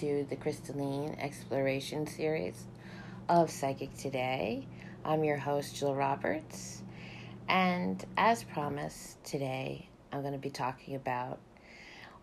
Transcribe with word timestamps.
To 0.00 0.24
the 0.30 0.36
Crystalline 0.36 1.14
Exploration 1.20 2.06
Series 2.06 2.64
of 3.28 3.50
Psychic 3.50 3.94
Today. 3.98 4.66
I'm 5.04 5.24
your 5.24 5.36
host, 5.36 5.76
Jill 5.76 5.94
Roberts, 5.94 6.82
and 7.50 8.02
as 8.16 8.42
promised, 8.42 9.22
today 9.24 9.90
I'm 10.10 10.22
going 10.22 10.32
to 10.32 10.38
be 10.38 10.48
talking 10.48 10.94
about 10.94 11.38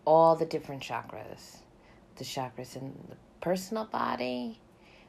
all 0.04 0.34
the 0.34 0.44
different 0.44 0.82
chakras 0.82 1.58
the 2.16 2.24
chakras 2.24 2.74
in 2.74 2.98
the 3.10 3.16
personal 3.40 3.84
body, 3.84 4.58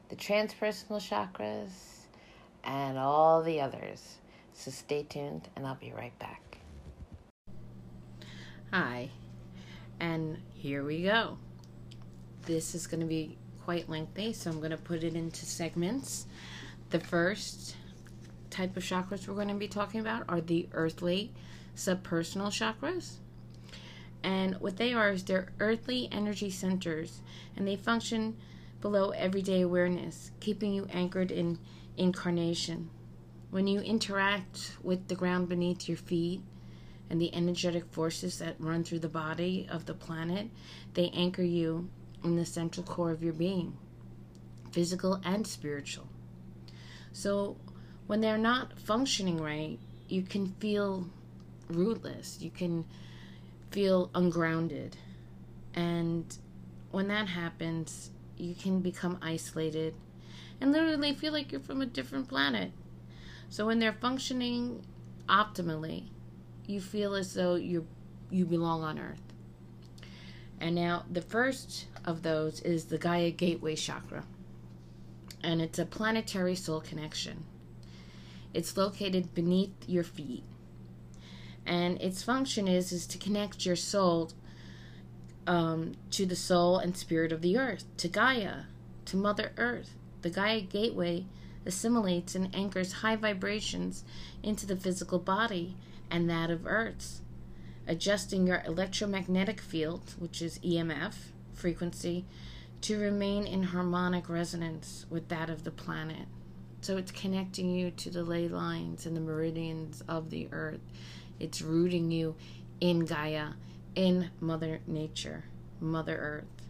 the 0.08 0.14
transpersonal 0.14 1.00
chakras, 1.00 1.72
and 2.62 2.96
all 2.96 3.42
the 3.42 3.60
others. 3.60 4.18
So 4.52 4.70
stay 4.70 5.02
tuned, 5.02 5.48
and 5.56 5.66
I'll 5.66 5.74
be 5.74 5.92
right 5.92 6.16
back. 6.20 6.58
Hi, 8.70 9.10
and 9.98 10.38
here 10.54 10.84
we 10.84 11.02
go. 11.02 11.38
This 12.46 12.74
is 12.74 12.86
going 12.86 13.00
to 13.00 13.06
be 13.06 13.36
quite 13.64 13.88
lengthy, 13.88 14.32
so 14.32 14.50
I'm 14.50 14.58
going 14.58 14.70
to 14.70 14.76
put 14.76 15.04
it 15.04 15.14
into 15.14 15.44
segments. 15.46 16.26
The 16.90 17.00
first 17.00 17.76
type 18.50 18.76
of 18.76 18.82
chakras 18.82 19.28
we're 19.28 19.34
going 19.34 19.48
to 19.48 19.54
be 19.54 19.68
talking 19.68 20.00
about 20.00 20.24
are 20.28 20.40
the 20.40 20.68
earthly 20.72 21.32
subpersonal 21.76 22.50
chakras. 22.50 23.16
And 24.22 24.56
what 24.56 24.76
they 24.76 24.92
are 24.92 25.10
is 25.10 25.24
they're 25.24 25.52
earthly 25.60 26.08
energy 26.10 26.50
centers, 26.50 27.20
and 27.56 27.66
they 27.66 27.76
function 27.76 28.36
below 28.80 29.10
everyday 29.10 29.60
awareness, 29.60 30.30
keeping 30.40 30.72
you 30.72 30.86
anchored 30.92 31.30
in 31.30 31.58
incarnation. 31.96 32.90
When 33.50 33.66
you 33.66 33.80
interact 33.80 34.76
with 34.82 35.08
the 35.08 35.14
ground 35.14 35.48
beneath 35.48 35.88
your 35.88 35.98
feet, 35.98 36.42
and 37.10 37.20
the 37.20 37.34
energetic 37.34 37.84
forces 37.90 38.38
that 38.38 38.54
run 38.60 38.84
through 38.84 39.00
the 39.00 39.08
body 39.08 39.66
of 39.68 39.84
the 39.84 39.94
planet, 39.94 40.48
they 40.94 41.10
anchor 41.10 41.42
you 41.42 41.90
in 42.22 42.36
the 42.36 42.46
central 42.46 42.84
core 42.84 43.10
of 43.10 43.22
your 43.22 43.32
being, 43.32 43.76
physical 44.70 45.20
and 45.24 45.46
spiritual. 45.46 46.06
So 47.12 47.56
when 48.06 48.20
they're 48.20 48.38
not 48.38 48.78
functioning 48.78 49.40
right, 49.40 49.78
you 50.08 50.22
can 50.22 50.54
feel 50.60 51.06
rootless, 51.68 52.40
you 52.40 52.50
can 52.50 52.84
feel 53.70 54.10
ungrounded. 54.14 54.96
And 55.74 56.36
when 56.90 57.08
that 57.08 57.28
happens, 57.28 58.10
you 58.36 58.54
can 58.54 58.80
become 58.80 59.18
isolated 59.22 59.94
and 60.60 60.72
literally 60.72 61.14
feel 61.14 61.32
like 61.32 61.52
you're 61.52 61.60
from 61.60 61.80
a 61.80 61.86
different 61.86 62.28
planet. 62.28 62.72
So 63.48 63.66
when 63.66 63.78
they're 63.78 63.92
functioning 63.92 64.84
optimally, 65.28 66.04
you 66.66 66.80
feel 66.80 67.14
as 67.14 67.34
though 67.34 67.54
you 67.54 67.86
you 68.30 68.46
belong 68.46 68.82
on 68.84 68.98
earth. 68.98 69.22
And 70.60 70.74
now 70.74 71.04
the 71.10 71.22
first 71.22 71.86
of 72.04 72.22
those 72.22 72.60
is 72.60 72.86
the 72.86 72.98
Gaia 72.98 73.30
Gateway 73.30 73.76
Chakra. 73.76 74.24
And 75.42 75.60
it's 75.60 75.78
a 75.78 75.86
planetary 75.86 76.54
soul 76.54 76.80
connection. 76.80 77.44
It's 78.52 78.76
located 78.76 79.34
beneath 79.34 79.74
your 79.86 80.04
feet. 80.04 80.44
And 81.66 82.00
its 82.00 82.22
function 82.22 82.66
is 82.66 82.92
is 82.92 83.06
to 83.08 83.18
connect 83.18 83.64
your 83.64 83.76
soul 83.76 84.32
um, 85.46 85.92
to 86.10 86.26
the 86.26 86.36
soul 86.36 86.78
and 86.78 86.96
spirit 86.96 87.32
of 87.32 87.42
the 87.42 87.56
earth, 87.56 87.84
to 87.98 88.08
Gaia, 88.08 88.64
to 89.06 89.16
Mother 89.16 89.52
Earth. 89.56 89.94
The 90.22 90.30
Gaia 90.30 90.60
Gateway 90.60 91.26
assimilates 91.64 92.34
and 92.34 92.54
anchors 92.54 92.94
high 92.94 93.16
vibrations 93.16 94.04
into 94.42 94.66
the 94.66 94.76
physical 94.76 95.18
body 95.18 95.76
and 96.10 96.28
that 96.28 96.50
of 96.50 96.66
Earth's, 96.66 97.22
adjusting 97.86 98.46
your 98.46 98.62
electromagnetic 98.66 99.60
field, 99.60 100.14
which 100.18 100.42
is 100.42 100.58
EMF 100.58 101.14
frequency, 101.60 102.24
to 102.82 102.98
remain 102.98 103.46
in 103.46 103.62
harmonic 103.62 104.28
resonance 104.28 105.06
with 105.10 105.28
that 105.28 105.50
of 105.50 105.64
the 105.64 105.70
planet. 105.70 106.26
So 106.80 106.96
it's 106.96 107.12
connecting 107.12 107.70
you 107.70 107.90
to 107.90 108.10
the 108.10 108.24
ley 108.24 108.48
lines 108.48 109.04
and 109.04 109.16
the 109.16 109.20
meridians 109.20 110.02
of 110.08 110.30
the 110.30 110.48
earth. 110.50 110.80
It's 111.38 111.60
rooting 111.60 112.10
you 112.10 112.36
in 112.80 113.04
Gaia, 113.04 113.50
in 113.94 114.30
Mother 114.40 114.80
Nature, 114.86 115.44
Mother 115.80 116.16
Earth. 116.16 116.66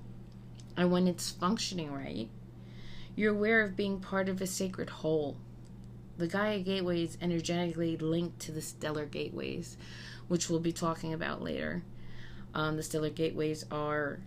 And 0.76 0.90
when 0.90 1.06
it's 1.06 1.30
functioning 1.30 1.92
right, 1.92 2.28
you're 3.14 3.34
aware 3.34 3.62
of 3.62 3.76
being 3.76 4.00
part 4.00 4.28
of 4.28 4.40
a 4.40 4.46
sacred 4.46 4.90
whole 4.90 5.36
the 6.20 6.26
Gaia 6.26 6.58
Gateway 6.60 7.02
is 7.02 7.16
energetically 7.22 7.96
linked 7.96 8.40
to 8.40 8.52
the 8.52 8.60
stellar 8.60 9.06
gateways, 9.06 9.78
which 10.28 10.50
we'll 10.50 10.60
be 10.60 10.70
talking 10.70 11.14
about 11.14 11.42
later. 11.42 11.82
Um, 12.52 12.76
the 12.76 12.82
stellar 12.82 13.08
gateways 13.08 13.64
are 13.70 14.20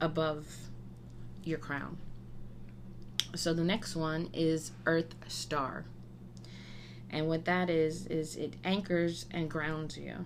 above 0.00 0.46
your 1.44 1.58
crown. 1.58 1.98
So 3.34 3.54
the 3.54 3.64
next 3.64 3.94
one 3.94 4.30
is 4.32 4.72
Earth 4.86 5.14
Star. 5.28 5.84
And 7.10 7.28
what 7.28 7.44
that 7.44 7.70
is, 7.70 8.06
is 8.06 8.36
it 8.36 8.54
anchors 8.64 9.26
and 9.30 9.50
grounds 9.50 9.96
you. 9.98 10.24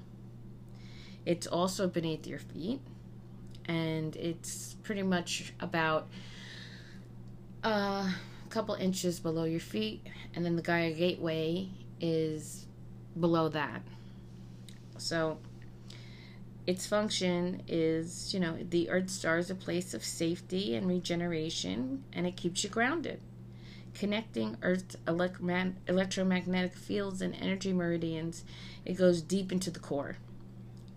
It's 1.24 1.46
also 1.46 1.88
beneath 1.88 2.26
your 2.26 2.38
feet. 2.38 2.80
And 3.66 4.14
it's 4.16 4.76
pretty 4.82 5.02
much 5.02 5.54
about 5.60 6.08
uh, 7.64 8.10
a 8.46 8.48
couple 8.50 8.74
inches 8.74 9.18
below 9.20 9.44
your 9.44 9.60
feet, 9.60 10.06
and 10.34 10.44
then 10.44 10.54
the 10.54 10.62
Gaia 10.62 10.92
Gateway 10.92 11.70
is 11.98 12.66
below 13.18 13.48
that. 13.48 13.80
So 14.98 15.38
its 16.66 16.86
function 16.86 17.62
is, 17.68 18.32
you 18.32 18.40
know, 18.40 18.56
the 18.70 18.90
Earth 18.90 19.10
Star 19.10 19.38
is 19.38 19.50
a 19.50 19.54
place 19.54 19.94
of 19.94 20.04
safety 20.04 20.74
and 20.74 20.88
regeneration, 20.88 22.04
and 22.12 22.26
it 22.26 22.36
keeps 22.36 22.64
you 22.64 22.70
grounded. 22.70 23.20
Connecting 23.94 24.56
Earth's 24.62 24.96
electromagnetic 25.06 26.74
fields 26.74 27.22
and 27.22 27.34
energy 27.34 27.72
meridians, 27.72 28.44
it 28.84 28.94
goes 28.94 29.22
deep 29.22 29.52
into 29.52 29.70
the 29.70 29.78
core, 29.78 30.16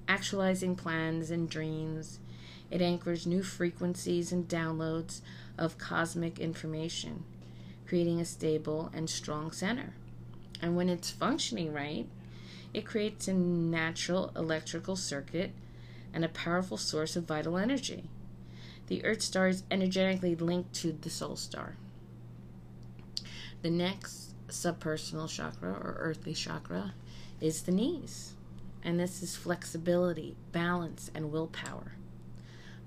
actualizing 0.07 0.75
plans 0.75 1.29
and 1.29 1.49
dreams. 1.49 2.19
It 2.71 2.81
anchors 2.81 3.27
new 3.27 3.43
frequencies 3.43 4.31
and 4.31 4.47
downloads 4.47 5.21
of 5.57 5.77
cosmic 5.77 6.39
information 6.39 7.23
creating 7.87 8.19
a 8.19 8.25
stable 8.25 8.91
and 8.93 9.09
strong 9.09 9.51
center. 9.51 9.93
And 10.61 10.75
when 10.75 10.89
it's 10.89 11.09
functioning 11.09 11.73
right, 11.73 12.07
it 12.73 12.85
creates 12.85 13.27
a 13.27 13.33
natural 13.33 14.31
electrical 14.35 14.95
circuit 14.95 15.51
and 16.13 16.23
a 16.23 16.29
powerful 16.29 16.77
source 16.77 17.15
of 17.15 17.25
vital 17.25 17.57
energy. 17.57 18.09
The 18.87 19.03
Earth 19.03 19.21
star 19.21 19.47
is 19.47 19.63
energetically 19.69 20.35
linked 20.35 20.73
to 20.75 20.93
the 20.93 21.09
soul 21.09 21.35
star. 21.35 21.75
The 23.61 23.69
next 23.69 24.33
subpersonal 24.47 25.29
chakra 25.29 25.71
or 25.71 25.97
earthly 25.99 26.33
chakra 26.33 26.93
is 27.41 27.63
the 27.63 27.71
knees. 27.71 28.33
And 28.83 28.99
this 28.99 29.21
is 29.21 29.35
flexibility, 29.35 30.35
balance, 30.51 31.11
and 31.13 31.31
willpower. 31.31 31.93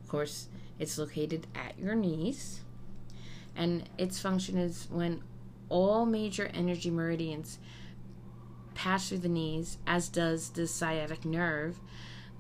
Of 0.02 0.08
course, 0.08 0.48
it's 0.78 0.96
located 0.96 1.46
at 1.54 1.78
your 1.78 1.94
knees 1.94 2.60
and 3.56 3.88
its 3.98 4.20
function 4.20 4.56
is 4.56 4.86
when 4.90 5.22
all 5.68 6.06
major 6.06 6.50
energy 6.54 6.90
meridians 6.90 7.58
pass 8.80 9.08
through 9.08 9.18
the 9.18 9.28
knees, 9.28 9.76
as 9.86 10.08
does 10.08 10.50
the 10.50 10.66
sciatic 10.66 11.24
nerve, 11.24 11.78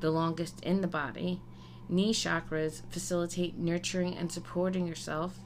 the 0.00 0.10
longest 0.10 0.62
in 0.62 0.80
the 0.80 0.86
body. 0.86 1.40
Knee 1.88 2.14
chakras 2.14 2.82
facilitate 2.90 3.58
nurturing 3.58 4.16
and 4.16 4.32
supporting 4.32 4.86
yourself, 4.86 5.36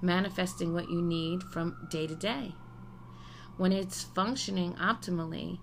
manifesting 0.00 0.72
what 0.72 0.88
you 0.88 1.02
need 1.02 1.42
from 1.42 1.88
day 1.90 2.06
to 2.06 2.14
day. 2.14 2.54
When 3.56 3.72
it's 3.72 4.04
functioning 4.04 4.74
optimally, 4.74 5.58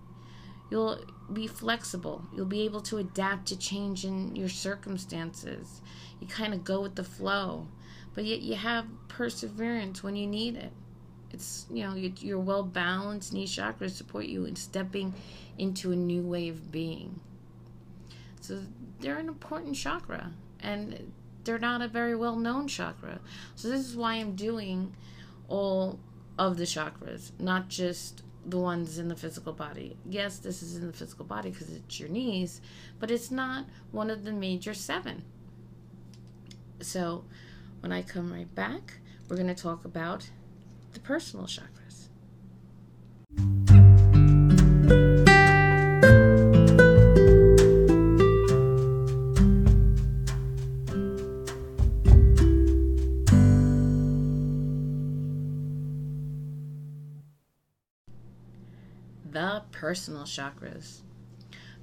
you'll 0.69 0.99
be 1.31 1.47
flexible. 1.47 2.25
You'll 2.35 2.45
be 2.45 2.65
able 2.65 2.81
to 2.81 2.97
adapt 2.97 3.47
to 3.47 3.57
change 3.57 4.03
in 4.03 4.35
your 4.35 4.49
circumstances. 4.49 5.79
You 6.19 6.27
kind 6.27 6.53
of 6.53 6.65
go 6.65 6.81
with 6.81 6.95
the 6.95 7.03
flow 7.05 7.67
but 8.13 8.25
yet 8.25 8.41
you 8.41 8.55
have 8.55 8.85
perseverance 9.07 10.03
when 10.03 10.15
you 10.15 10.27
need 10.27 10.55
it. 10.55 10.71
It's 11.33 11.65
you 11.71 11.83
know 11.83 11.95
your 11.95 12.39
well 12.39 12.63
balanced 12.63 13.33
knee 13.33 13.47
chakras 13.47 13.91
support 13.91 14.25
you 14.25 14.45
in 14.45 14.55
stepping 14.55 15.13
into 15.57 15.91
a 15.91 15.95
new 15.95 16.21
way 16.21 16.47
of 16.49 16.71
being. 16.71 17.19
So 18.41 18.61
they're 18.99 19.17
an 19.17 19.27
important 19.27 19.75
chakra, 19.75 20.31
and 20.59 21.11
they're 21.43 21.59
not 21.59 21.81
a 21.81 21.87
very 21.87 22.15
well 22.15 22.35
known 22.35 22.67
chakra. 22.67 23.19
So 23.55 23.69
this 23.69 23.81
is 23.81 23.95
why 23.95 24.15
I'm 24.15 24.35
doing 24.35 24.95
all 25.47 25.99
of 26.37 26.57
the 26.57 26.63
chakras, 26.63 27.31
not 27.39 27.69
just 27.69 28.23
the 28.45 28.57
ones 28.57 28.97
in 28.97 29.07
the 29.07 29.15
physical 29.15 29.53
body. 29.53 29.97
Yes, 30.07 30.37
this 30.37 30.61
is 30.61 30.75
in 30.75 30.87
the 30.87 30.93
physical 30.93 31.25
body 31.25 31.49
because 31.49 31.69
it's 31.71 31.99
your 31.99 32.09
knees, 32.09 32.61
but 32.99 33.09
it's 33.09 33.31
not 33.31 33.65
one 33.91 34.09
of 34.09 34.23
the 34.23 34.33
major 34.33 34.73
seven. 34.73 35.23
So 36.81 37.23
when 37.79 37.91
I 37.91 38.01
come 38.01 38.33
right 38.33 38.53
back, 38.53 38.99
we're 39.29 39.37
going 39.37 39.47
to 39.47 39.55
talk 39.55 39.85
about 39.85 40.29
the 40.93 40.99
personal 40.99 41.45
chakras. 41.45 42.07
The 59.31 59.63
personal 59.71 60.23
chakras. 60.23 61.01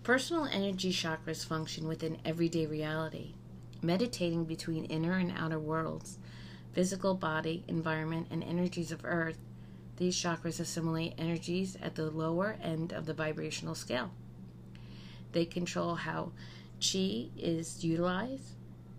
Personal 0.05 0.47
energy 0.47 0.93
chakras 0.93 1.45
function 1.45 1.89
within 1.89 2.19
everyday 2.25 2.67
reality, 2.67 3.35
meditating 3.83 4.45
between 4.45 4.85
inner 4.85 5.19
and 5.19 5.33
outer 5.37 5.59
worlds 5.59 6.19
physical 6.73 7.15
body, 7.15 7.65
environment, 7.69 8.29
and 8.31 8.43
energies 8.45 8.93
of 8.93 9.05
earth. 9.05 9.39
These 9.97 10.17
chakras 10.17 10.61
assimilate 10.61 11.15
energies 11.19 11.77
at 11.83 11.95
the 11.95 12.11
lower 12.11 12.57
end 12.63 12.93
of 12.93 13.07
the 13.07 13.15
vibrational 13.15 13.75
scale. 13.75 14.11
They 15.33 15.45
control 15.45 15.95
how 15.95 16.33
chi 16.81 17.29
is 17.37 17.85
utilized. 17.85 18.55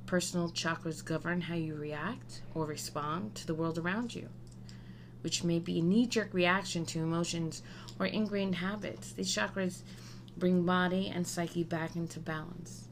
Personal 0.06 0.50
chakras 0.50 1.04
govern 1.04 1.42
how 1.42 1.56
you 1.56 1.76
react 1.76 2.42
or 2.54 2.66
respond 2.66 3.36
to 3.36 3.48
the 3.48 3.56
world 3.56 3.78
around 3.78 4.14
you, 4.14 4.30
which 5.22 5.44
may 5.44 5.60
be 5.60 5.80
a 5.80 5.84
knee 5.84 6.06
jerk 6.06 6.34
reaction 6.34 6.86
to 6.88 7.00
emotions 7.00 7.64
or 7.98 8.06
ingrained 8.06 8.56
habits. 8.56 9.14
These 9.14 9.36
chakras 9.36 9.84
bring 10.38 10.66
body 10.66 11.12
and 11.14 11.26
psyche 11.26 11.64
back 11.64 11.96
into 11.96 12.20
balance. 12.20 12.88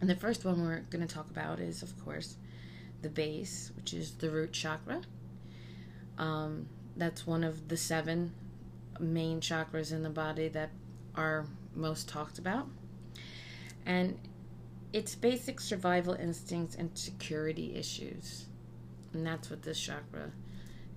And 0.00 0.08
the 0.08 0.16
first 0.16 0.44
one 0.44 0.62
we're 0.62 0.84
going 0.90 1.06
to 1.06 1.12
talk 1.12 1.30
about 1.30 1.60
is, 1.60 1.82
of 1.82 2.02
course, 2.04 2.36
the 3.02 3.08
base, 3.08 3.72
which 3.76 3.92
is 3.92 4.12
the 4.12 4.30
root 4.30 4.52
chakra. 4.52 5.02
Um, 6.18 6.68
that's 6.96 7.26
one 7.26 7.44
of 7.44 7.68
the 7.68 7.76
seven 7.76 8.32
main 9.00 9.40
chakras 9.40 9.92
in 9.92 10.02
the 10.02 10.10
body 10.10 10.48
that 10.48 10.70
are 11.14 11.46
most 11.74 12.08
talked 12.08 12.38
about. 12.38 12.68
And 13.84 14.18
it's 14.92 15.14
basic 15.14 15.60
survival 15.60 16.14
instincts 16.14 16.76
and 16.76 16.96
security 16.96 17.74
issues. 17.74 18.46
And 19.12 19.26
that's 19.26 19.50
what 19.50 19.62
this 19.62 19.80
chakra 19.80 20.30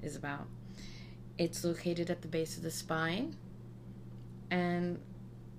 is 0.01 0.16
about. 0.16 0.48
It's 1.38 1.63
located 1.63 2.10
at 2.10 2.22
the 2.22 2.28
base 2.28 2.58
of 2.58 2.63
the 2.63 2.72
spine. 2.72 3.36
And 4.51 5.00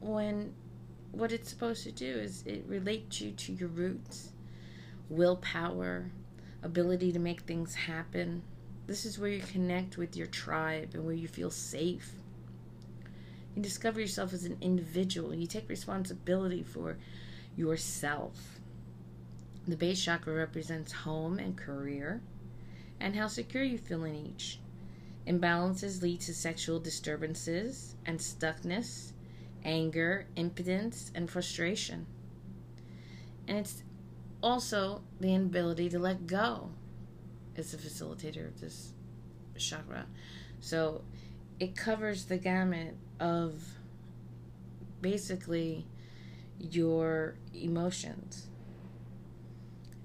when 0.01 0.55
what 1.13 1.33
it's 1.33 1.49
supposed 1.49 1.83
to 1.85 1.93
do 1.93 2.07
is 2.07 2.43
it 2.47 2.65
relates 2.67 3.21
you 3.21 3.33
to 3.33 3.53
your 3.53 3.69
roots, 3.69 4.33
willpower, 5.09 6.11
ability 6.63 7.13
to 7.13 7.19
make 7.19 7.43
things 7.43 7.75
happen. 7.75 8.43
This 8.87 9.05
is 9.05 9.19
where 9.19 9.31
you 9.31 9.41
connect 9.41 9.97
with 9.97 10.17
your 10.17 10.27
tribe 10.27 10.91
and 10.95 11.05
where 11.05 11.15
you 11.15 11.29
feel 11.29 11.51
safe. 11.51 12.13
You 13.55 13.63
discover 13.63 14.01
yourself 14.01 14.33
as 14.33 14.45
an 14.45 14.59
individual. 14.61 15.35
You 15.35 15.47
take 15.47 15.69
responsibility 15.69 16.63
for 16.63 16.99
yourself. 17.57 18.61
The 19.67 19.77
base 19.77 20.03
chakra 20.03 20.35
represents 20.35 20.93
home 20.93 21.39
and 21.39 21.57
career 21.57 22.21
and 23.01 23.17
how 23.17 23.27
secure 23.27 23.65
you 23.65 23.79
feel 23.79 24.05
in 24.05 24.15
each. 24.15 24.61
Imbalances 25.27 26.03
lead 26.03 26.21
to 26.21 26.35
sexual 26.35 26.79
disturbances 26.79 27.97
and 28.05 28.19
stuckness, 28.19 29.13
anger, 29.65 30.27
impotence, 30.37 31.11
and 31.15 31.29
frustration. 31.29 32.07
And 33.49 33.59
it's 33.59 33.83
also 34.43 35.03
the 35.21 35.35
inability 35.35 35.89
to 35.91 35.99
let 35.99 36.27
go 36.27 36.71
is 37.57 37.73
the 37.73 37.79
facilitator 37.79 38.47
of 38.47 38.61
this 38.61 38.93
chakra. 39.59 40.07
So 40.61 41.03
it 41.59 41.75
covers 41.75 42.27
the 42.27 42.37
gamut 42.37 42.97
of 43.19 43.63
basically 45.01 45.87
your 46.59 47.37
emotions 47.55 48.49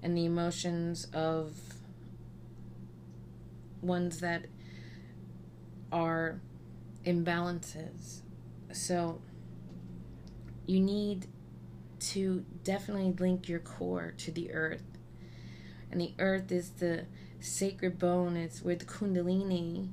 and 0.02 0.16
the 0.16 0.24
emotions 0.24 1.06
of 1.12 1.56
ones 3.80 4.20
that 4.20 4.46
are 5.90 6.40
imbalances. 7.04 8.20
So 8.72 9.20
you 10.66 10.80
need 10.80 11.26
to 12.10 12.44
definitely 12.64 13.12
link 13.12 13.48
your 13.48 13.60
core 13.60 14.14
to 14.18 14.30
the 14.30 14.52
earth. 14.52 14.82
And 15.90 16.00
the 16.00 16.14
earth 16.18 16.50
is 16.50 16.70
the 16.70 17.06
sacred 17.40 17.98
bone, 17.98 18.36
it's 18.36 18.62
where 18.62 18.76
the 18.76 18.84
Kundalini, 18.84 19.88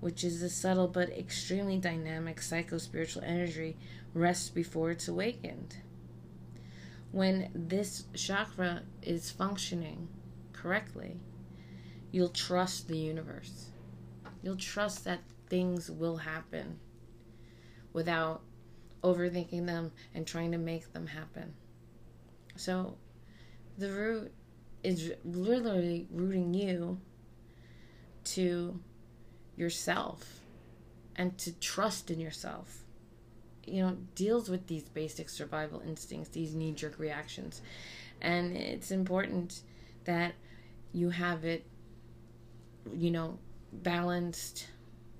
which 0.00 0.24
is 0.24 0.42
a 0.42 0.50
subtle 0.50 0.88
but 0.88 1.08
extremely 1.10 1.78
dynamic 1.78 2.40
psycho 2.40 2.78
spiritual 2.78 3.22
energy, 3.24 3.76
rests 4.12 4.50
before 4.50 4.90
it's 4.90 5.08
awakened. 5.08 5.76
When 7.12 7.50
this 7.54 8.04
chakra 8.14 8.82
is 9.02 9.30
functioning 9.30 10.08
correctly, 10.52 11.16
you'll 12.10 12.28
trust 12.28 12.88
the 12.88 12.98
universe. 12.98 13.70
You'll 14.42 14.56
trust 14.56 15.04
that 15.04 15.20
things 15.48 15.90
will 15.90 16.18
happen 16.18 16.78
without 17.92 18.42
overthinking 19.06 19.66
them 19.66 19.92
and 20.14 20.26
trying 20.26 20.52
to 20.52 20.58
make 20.58 20.92
them 20.92 21.06
happen. 21.06 21.54
So 22.56 22.96
the 23.78 23.90
root 23.90 24.32
is 24.82 25.12
literally 25.24 26.06
rooting 26.10 26.54
you 26.54 26.98
to 28.24 28.80
yourself 29.56 30.40
and 31.14 31.38
to 31.38 31.52
trust 31.52 32.10
in 32.10 32.20
yourself. 32.20 32.82
You 33.64 33.82
know, 33.82 33.96
deals 34.14 34.48
with 34.48 34.66
these 34.66 34.84
basic 34.84 35.28
survival 35.28 35.82
instincts, 35.86 36.30
these 36.30 36.54
knee 36.54 36.72
jerk 36.72 36.98
reactions. 36.98 37.62
And 38.20 38.56
it's 38.56 38.90
important 38.90 39.62
that 40.04 40.34
you 40.92 41.10
have 41.10 41.44
it, 41.44 41.64
you 42.92 43.10
know, 43.10 43.38
balanced. 43.72 44.68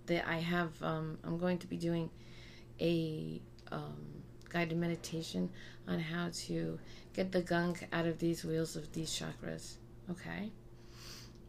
That 0.07 0.29
I 0.29 0.37
have, 0.37 0.71
um, 0.85 1.19
I'm 1.25 1.37
going 1.37 1.59
to 1.59 1.67
be 1.67 1.77
doing 1.77 2.11
a 2.81 3.43
um, 3.73 4.23
guided 4.49 4.79
meditation 4.79 5.51
on 5.87 5.99
how 5.99 6.31
to 6.33 6.79
get 7.13 7.33
the 7.33 7.43
gunk 7.43 7.87
out 7.93 8.07
of 8.07 8.19
these 8.19 8.45
wheels 8.45 8.77
of 8.77 8.93
these 8.93 9.11
chakras. 9.11 9.75
Okay? 10.11 10.51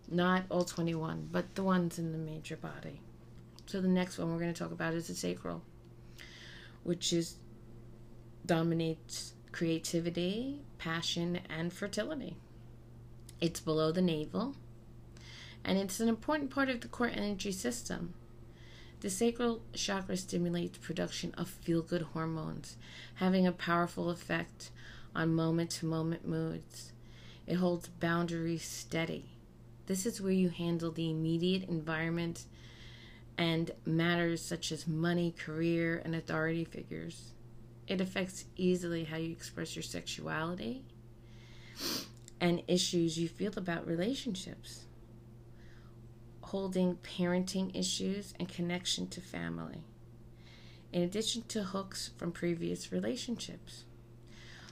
Not 0.10 0.44
all 0.50 0.64
21, 0.64 1.30
but 1.32 1.56
the 1.56 1.64
ones 1.64 2.00
in 2.00 2.12
the 2.12 2.18
major 2.18 2.56
body. 2.56 3.02
So 3.66 3.82
the 3.82 3.88
next 3.88 4.18
one 4.18 4.32
we're 4.32 4.40
going 4.40 4.54
to 4.54 4.60
talk 4.60 4.72
about 4.72 4.94
is 4.94 5.08
the 5.08 5.16
sacral, 5.16 5.62
which 6.84 7.12
is 7.12 7.36
dominates 8.46 9.34
creativity, 9.52 10.62
passion, 10.78 11.40
and 11.50 11.74
fertility. 11.74 12.38
It's 13.42 13.60
below 13.60 13.92
the 13.92 14.02
navel, 14.02 14.56
and 15.64 15.78
it's 15.78 16.00
an 16.00 16.08
important 16.08 16.50
part 16.50 16.70
of 16.70 16.80
the 16.82 16.88
core 16.88 17.12
energy 17.14 17.52
system. 17.52 18.14
The 19.00 19.12
sacral 19.12 19.62
chakra 19.74 20.18
stimulates 20.18 20.80
production 20.80 21.32
of 21.38 21.48
feel 21.48 21.84
good 21.84 22.02
hormones, 22.02 22.78
having 23.16 23.46
a 23.46 23.52
powerful 23.52 24.10
effect 24.10 24.72
on 25.16 25.36
moment 25.36 25.70
to 25.72 25.86
moment 25.86 26.28
moods. 26.28 26.94
It 27.46 27.56
holds 27.56 27.90
boundaries 27.90 28.64
steady. 28.64 29.30
This 29.86 30.08
is 30.08 30.20
where 30.20 30.32
you 30.32 30.50
handle 30.50 30.92
the 30.92 31.12
immediate 31.12 31.70
environment 31.70 32.46
and 33.38 33.70
matters 33.86 34.42
such 34.42 34.72
as 34.72 34.88
money, 34.88 35.32
career, 35.32 36.02
and 36.04 36.16
authority 36.16 36.66
figures. 36.66 37.34
It 37.88 38.02
affects 38.02 38.46
easily 38.56 39.04
how 39.04 39.18
you 39.18 39.32
express 39.32 39.76
your 39.76 39.84
sexuality 39.84 40.82
and 42.42 42.64
issues 42.68 43.20
you 43.20 43.30
feel 43.30 43.54
about 43.56 43.88
relationships 43.88 44.87
holding 46.48 46.96
parenting 46.98 47.76
issues 47.78 48.34
and 48.40 48.48
connection 48.48 49.06
to 49.10 49.20
family, 49.20 49.84
in 50.94 51.02
addition 51.02 51.44
to 51.50 51.62
hooks 51.62 52.12
from 52.18 52.32
previous 52.32 52.92
relationships. 52.92 53.84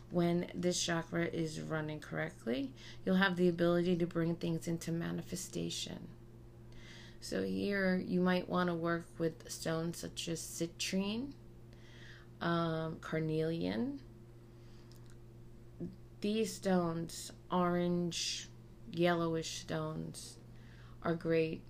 When 0.09 0.47
this 0.53 0.81
chakra 0.81 1.25
is 1.25 1.59
running 1.59 1.99
correctly, 1.99 2.71
you'll 3.03 3.15
have 3.15 3.35
the 3.35 3.49
ability 3.49 3.97
to 3.97 4.05
bring 4.05 4.35
things 4.35 4.69
into 4.69 4.93
manifestation. 4.93 6.07
So, 7.19 7.43
here 7.43 8.01
you 8.07 8.21
might 8.21 8.47
want 8.47 8.69
to 8.69 8.73
work 8.75 9.07
with 9.17 9.51
stones 9.51 9.97
such 9.97 10.29
as 10.29 10.39
citrine, 10.39 11.33
um, 12.39 12.99
carnelian. 13.01 13.99
These 16.21 16.53
stones, 16.53 17.31
orange, 17.51 18.47
yellowish 18.93 19.59
stones, 19.59 20.37
are 21.05 21.13
great, 21.13 21.61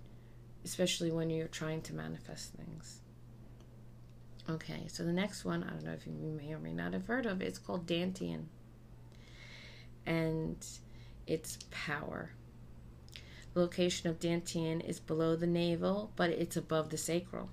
especially 0.64 1.12
when 1.12 1.30
you're 1.30 1.46
trying 1.46 1.82
to 1.82 1.94
manifest 1.94 2.54
things. 2.54 3.00
Okay, 4.48 4.84
so 4.88 5.04
the 5.04 5.12
next 5.12 5.44
one, 5.44 5.62
I 5.62 5.70
don't 5.70 5.84
know 5.84 5.92
if 5.92 6.06
you 6.06 6.12
may 6.12 6.52
or 6.52 6.58
may 6.58 6.72
not 6.72 6.94
have 6.94 7.06
heard 7.06 7.26
of, 7.26 7.42
it's 7.42 7.58
called 7.58 7.86
Dantian. 7.86 8.44
And 10.06 10.56
it's 11.26 11.58
power. 11.70 12.30
The 13.52 13.60
location 13.60 14.08
of 14.08 14.20
Dantian 14.20 14.84
is 14.88 15.00
below 15.00 15.36
the 15.36 15.46
navel, 15.46 16.12
but 16.16 16.30
it's 16.30 16.56
above 16.56 16.90
the 16.90 16.96
sacral. 16.96 17.50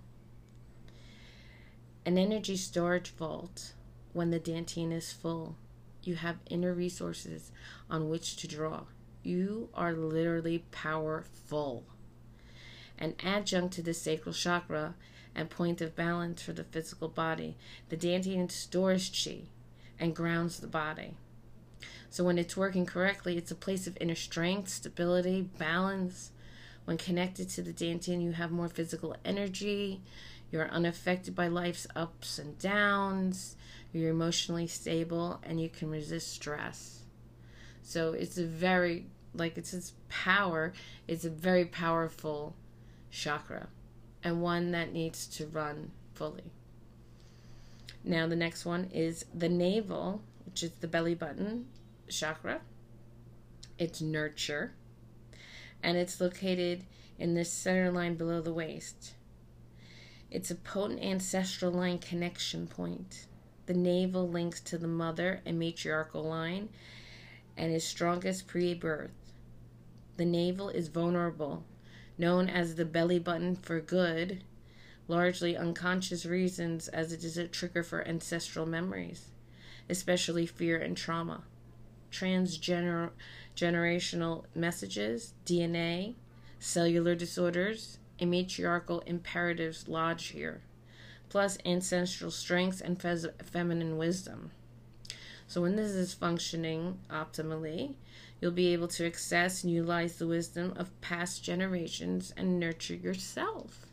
An 2.06 2.18
energy 2.18 2.58
storage 2.58 3.10
vault, 3.10 3.74
when 4.14 4.30
the 4.30 4.40
Dantian 4.40 4.92
is 4.92 5.12
full, 5.12 5.56
you 6.04 6.16
have 6.16 6.38
inner 6.50 6.74
resources 6.74 7.52
on 7.90 8.10
which 8.10 8.36
to 8.38 8.48
draw. 8.48 8.84
You 9.24 9.70
are 9.74 9.94
literally 9.94 10.66
powerful. 10.72 11.86
An 13.00 13.16
adjunct 13.24 13.74
to 13.76 13.82
the 13.82 13.94
sacral 13.94 14.34
chakra 14.34 14.96
and 15.34 15.50
point 15.50 15.82
of 15.82 15.96
balance 15.96 16.42
for 16.42 16.52
the 16.52 16.66
physical 16.66 17.08
body. 17.08 17.56
The 17.90 17.98
dantian 17.98 18.52
stores 18.52 19.10
chi 19.10 19.44
and 19.98 20.16
grounds 20.16 20.60
the 20.60 20.68
body. 20.68 21.16
So 22.10 22.24
when 22.24 22.38
it's 22.38 22.58
working 22.58 22.86
correctly, 22.86 23.38
it's 23.38 23.50
a 23.50 23.56
place 23.56 23.88
of 23.88 23.98
inner 24.02 24.14
strength, 24.14 24.70
stability, 24.70 25.42
balance. 25.58 26.32
When 26.86 26.98
connected 26.98 27.50
to 27.50 27.62
the 27.62 27.74
dantian, 27.74 28.22
you 28.22 28.34
have 28.34 28.52
more 28.52 28.70
physical 28.70 29.16
energy. 29.24 30.02
You're 30.52 30.70
unaffected 30.70 31.34
by 31.34 31.48
life's 31.48 31.88
ups 31.96 32.38
and 32.38 32.60
downs. 32.60 33.56
You're 33.94 34.12
emotionally 34.12 34.68
stable 34.68 35.40
and 35.44 35.62
you 35.62 35.70
can 35.70 35.90
resist 35.90 36.32
stress. 36.32 37.03
So 37.84 38.14
it's 38.14 38.38
a 38.38 38.46
very 38.46 39.06
like 39.36 39.58
it's 39.58 39.74
its 39.74 39.94
power, 40.10 40.74
it's 41.08 41.26
a 41.26 41.30
very 41.30 41.66
powerful 41.66 42.56
chakra 43.12 43.68
and 44.24 44.42
one 44.42 44.72
that 44.72 44.94
needs 44.94 45.28
to 45.28 45.48
run 45.48 45.92
fully. 46.14 46.52
Now, 48.04 48.28
the 48.28 48.36
next 48.36 48.66
one 48.66 48.90
is 48.94 49.26
the 49.34 49.50
navel, 49.50 50.22
which 50.46 50.64
is 50.64 50.72
the 50.72 50.88
belly 50.88 51.16
button 51.16 51.68
chakra. 52.10 52.62
It's 53.78 54.02
nurture, 54.02 54.74
and 55.82 55.98
it's 55.98 56.22
located 56.22 56.84
in 57.18 57.34
the 57.34 57.46
center 57.46 57.92
line 57.92 58.16
below 58.16 58.42
the 58.42 58.54
waist. 58.54 59.14
It's 60.30 60.52
a 60.52 60.56
potent 60.56 61.02
ancestral 61.02 61.72
line 61.72 62.00
connection 62.00 62.68
point. 62.68 63.26
The 63.66 63.74
navel 63.74 64.28
links 64.28 64.60
to 64.62 64.78
the 64.78 64.88
mother 64.88 65.42
and 65.46 65.58
matriarchal 65.58 66.24
line 66.24 66.70
and 67.58 67.72
is 67.72 67.84
strongest 67.84 68.48
pre 68.48 68.74
birth. 68.74 69.12
The 70.18 70.26
navel 70.26 70.70
is 70.70 70.90
vulnerable 70.90 71.64
known 72.18 72.50
as 72.50 72.76
the 72.76 72.86
belly 72.86 73.20
button 73.20 73.56
for 73.56 73.80
good, 73.80 74.44
largely 75.08 75.58
unconscious 75.58 76.26
reasons 76.26 76.88
as 76.88 77.12
it 77.12 77.24
is 77.24 77.38
a 77.38 77.48
trigger 77.48 77.84
for 77.84 78.08
ancestral 78.08 78.66
memories, 78.66 79.28
especially 79.90 80.46
fear 80.46 80.78
and 80.78 80.96
trauma. 80.96 81.44
Transgenerational 82.12 84.44
messages, 84.54 85.34
DNA, 85.46 86.16
cellular 86.60 87.16
disorders, 87.16 87.98
and 88.20 88.30
matriarchal 88.30 89.00
imperatives 89.02 89.88
lodge 89.88 90.28
here, 90.28 90.62
plus 91.30 91.58
ancestral 91.66 92.30
strengths 92.30 92.80
and 92.80 93.02
feminine 93.02 93.98
wisdom. 93.98 94.52
So, 95.54 95.62
when 95.62 95.76
this 95.76 95.92
is 95.92 96.16
functioning 96.16 96.98
optimally, 97.12 97.94
You'll 98.44 98.52
be 98.52 98.74
able 98.74 98.90
to 98.90 99.08
access 99.08 99.64
and 99.64 99.72
utilize 99.72 100.18
the 100.18 100.28
wisdom 100.28 100.74
of 100.76 101.00
past 101.00 101.46
generations 101.46 102.34
and 102.36 102.60
nurture 102.60 102.94
yourself. 102.94 103.86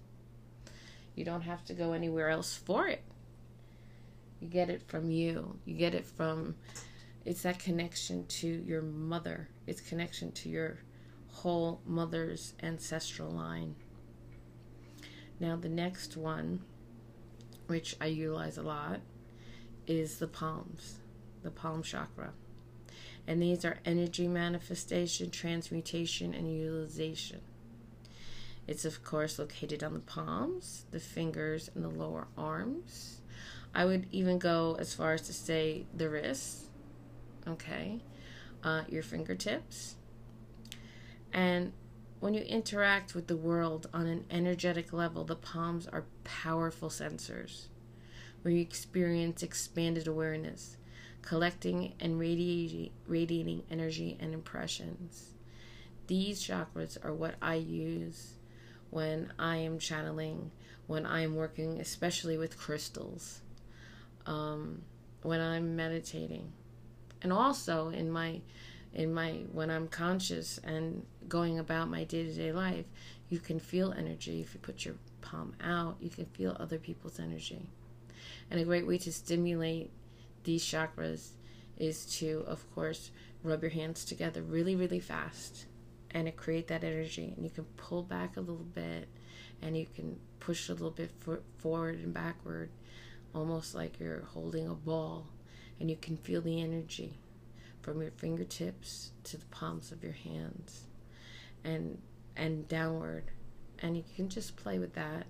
You 1.15 1.25
don't 1.25 1.43
have 1.43 1.65
to 1.67 1.73
go 1.73 1.93
anywhere 1.93 2.31
else 2.31 2.57
for 2.57 2.89
it. 2.89 3.05
You 4.41 4.49
get 4.49 4.69
it 4.69 4.83
from 4.89 5.09
you. 5.09 5.57
You 5.65 5.77
get 5.77 5.95
it 5.95 6.05
from 6.05 6.57
it's 7.25 7.43
that 7.43 7.61
connection 7.61 8.27
to 8.27 8.49
your 8.49 8.83
mother. 8.83 9.49
It's 9.69 9.81
connection 9.81 10.33
to 10.33 10.49
your 10.49 10.79
whole 11.29 11.81
mother's 11.87 12.55
ancestral 12.61 13.31
line. 13.31 13.77
Now 15.39 15.55
the 15.55 15.69
next 15.69 16.17
one, 16.17 16.65
which 17.69 17.95
I 18.01 18.07
utilize 18.07 18.59
a 18.59 18.63
lot, 18.63 18.99
is 19.87 20.19
the 20.19 20.27
palms, 20.27 20.97
the 21.43 21.51
palm 21.51 21.83
chakra 21.83 22.33
and 23.27 23.41
these 23.41 23.65
are 23.65 23.79
energy 23.85 24.27
manifestation, 24.27 25.31
transmutation, 25.31 26.35
and 26.35 26.53
utilization. 26.53 27.41
It's, 28.67 28.85
of 28.85 29.05
course, 29.05 29.39
located 29.39 29.83
on 29.83 29.95
the 29.95 30.01
palms, 30.01 30.85
the 30.91 31.01
fingers, 31.01 31.71
and 31.75 31.85
the 31.85 31.89
lower 31.89 32.27
arms. 32.37 33.21
I 33.75 33.85
would 33.85 34.07
even 34.11 34.39
go 34.39 34.77
as 34.79 34.95
far 34.95 35.13
as 35.13 35.23
to 35.23 35.33
say 35.33 35.87
the 35.95 36.09
wrists, 36.09 36.67
okay, 37.47 38.01
uh, 38.65 38.83
your 38.89 39.03
fingertips. 39.03 39.97
And 41.33 41.73
when 42.19 42.35
you 42.35 42.43
interact 42.43 43.15
with 43.15 43.29
the 43.29 43.37
world 43.37 43.89
on 43.95 44.07
an 44.07 44.25
energetic 44.31 44.93
level, 44.93 45.25
the 45.25 45.37
palms 45.37 45.87
are 45.87 46.05
powerful 46.25 46.89
sensors 46.89 47.67
where 48.43 48.53
you 48.53 48.61
experience 48.61 49.43
expanded 49.43 50.09
awareness 50.09 50.77
collecting 51.23 51.95
and 52.01 52.19
radiating, 52.19 52.91
radiating 53.07 53.63
energy 53.71 54.17
and 54.21 54.35
impressions. 54.35 55.35
These 56.07 56.43
chakras 56.43 57.03
are 57.05 57.15
what 57.15 57.37
I 57.41 57.55
use 57.55 58.35
when 58.91 59.33
I 59.39 59.57
am 59.57 59.79
channeling, 59.79 60.51
when 60.87 61.07
I 61.07 61.23
am 61.23 61.37
working, 61.37 61.81
especially 61.81 62.37
with 62.37 62.59
crystals, 62.59 63.43
um, 64.27 64.83
when 65.23 65.41
I'm 65.41 65.77
meditating, 65.77 66.53
and 67.23 67.33
also 67.33 67.89
in 67.89 68.11
my 68.11 68.41
in 68.93 69.15
my 69.15 69.43
when 69.53 69.71
I'm 69.71 69.87
conscious 69.87 70.59
and 70.65 71.07
going 71.29 71.61
about 71.61 71.89
my 71.89 72.03
day 72.03 72.25
to 72.25 72.33
day 72.33 72.53
life, 72.53 72.87
you 73.29 73.39
can 73.39 73.61
feel 73.61 73.93
energy 73.93 74.41
if 74.41 74.53
you 74.53 74.61
put 74.61 74.85
your 74.85 74.97
palm 75.21 75.55
out. 75.63 75.97
You 76.01 76.11
can 76.11 76.27
feel 76.27 76.57
other 76.59 76.79
people's 76.79 77.21
energy, 77.21 77.69
and 78.51 78.59
a 78.59 78.65
great 78.65 78.87
way 78.87 78.99
to 78.99 79.13
stimulate 79.13 79.93
these 80.45 80.65
chakras 80.65 81.31
is 81.77 82.05
to, 82.19 82.45
of 82.47 82.69
course, 82.75 83.11
rub 83.43 83.63
your 83.63 83.71
hands 83.71 84.05
together 84.05 84.43
really, 84.43 84.77
really 84.77 85.01
fast 85.01 85.67
and 86.11 86.29
it 86.29 86.37
create 86.37 86.69
that 86.69 86.85
energy. 86.85 87.33
And 87.35 87.45
you 87.45 87.51
can 87.51 87.65
pull 87.77 88.03
back 88.03 88.37
a 88.37 88.41
little 88.41 88.57
bit 88.57 89.09
and 89.63 89.77
you 89.77 89.87
can 89.95 90.19
push 90.41 90.69
a 90.69 90.73
little 90.73 90.91
bit 90.91 91.11
for, 91.21 91.43
forward 91.59 91.97
and 91.97 92.13
backward, 92.13 92.71
almost 93.35 93.75
like 93.75 93.99
you're 93.99 94.25
holding 94.33 94.67
a 94.67 94.75
ball. 94.75 95.27
And 95.79 95.89
you 95.89 95.97
can 95.97 96.19
feel 96.19 96.43
the 96.43 96.61
energy 96.61 97.19
from 97.83 98.03
your 98.03 98.11
fingertips 98.11 99.13
to 99.25 99.37
the 99.39 99.47
palms 99.47 99.93
of 99.93 100.03
your 100.03 100.13
hands 100.13 100.85
and 101.65 101.99
and 102.37 102.69
downward 102.69 103.25
and 103.81 103.97
you 103.97 104.05
can 104.17 104.29
just 104.29 104.57
play 104.57 104.79
with 104.79 104.95
that 104.95 105.27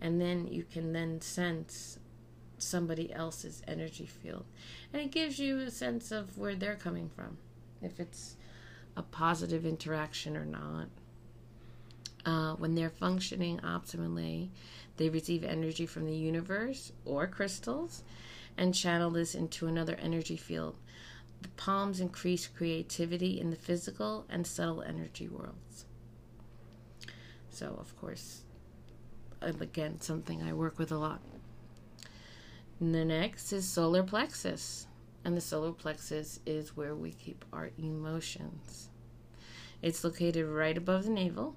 and 0.00 0.20
then 0.20 0.46
you 0.46 0.64
can 0.64 0.92
then 0.92 1.20
sense 1.20 1.98
somebody 2.62 3.12
else's 3.12 3.62
energy 3.66 4.06
field. 4.06 4.44
And 4.92 5.02
it 5.02 5.10
gives 5.10 5.38
you 5.38 5.58
a 5.60 5.70
sense 5.70 6.12
of 6.12 6.36
where 6.38 6.54
they're 6.54 6.76
coming 6.76 7.08
from, 7.08 7.38
if 7.82 8.00
it's 8.00 8.36
a 8.96 9.02
positive 9.02 9.64
interaction 9.64 10.36
or 10.36 10.44
not. 10.44 10.88
Uh, 12.26 12.54
when 12.54 12.74
they're 12.74 12.90
functioning 12.90 13.58
optimally, 13.60 14.48
they 14.98 15.08
receive 15.08 15.42
energy 15.42 15.86
from 15.86 16.06
the 16.06 16.14
universe 16.14 16.92
or 17.04 17.26
crystals 17.26 18.02
and 18.58 18.74
channel 18.74 19.10
this 19.10 19.34
into 19.34 19.66
another 19.66 19.96
energy 20.02 20.36
field. 20.36 20.76
The 21.40 21.48
palms 21.50 22.00
increase 22.00 22.46
creativity 22.46 23.40
in 23.40 23.48
the 23.48 23.56
physical 23.56 24.26
and 24.28 24.46
subtle 24.46 24.82
energy 24.82 25.28
worlds. 25.28 25.86
So, 27.48 27.76
of 27.80 27.98
course, 27.98 28.42
again, 29.40 30.00
something 30.00 30.42
I 30.42 30.52
work 30.52 30.78
with 30.78 30.92
a 30.92 30.98
lot. 30.98 31.22
And 32.80 32.94
the 32.94 33.04
next 33.04 33.52
is 33.52 33.68
solar 33.68 34.02
plexus. 34.02 34.86
And 35.22 35.36
the 35.36 35.40
solar 35.42 35.72
plexus 35.72 36.40
is 36.46 36.76
where 36.76 36.94
we 36.94 37.12
keep 37.12 37.44
our 37.52 37.70
emotions. 37.78 38.88
It's 39.82 40.02
located 40.02 40.46
right 40.46 40.76
above 40.76 41.04
the 41.04 41.10
navel. 41.10 41.56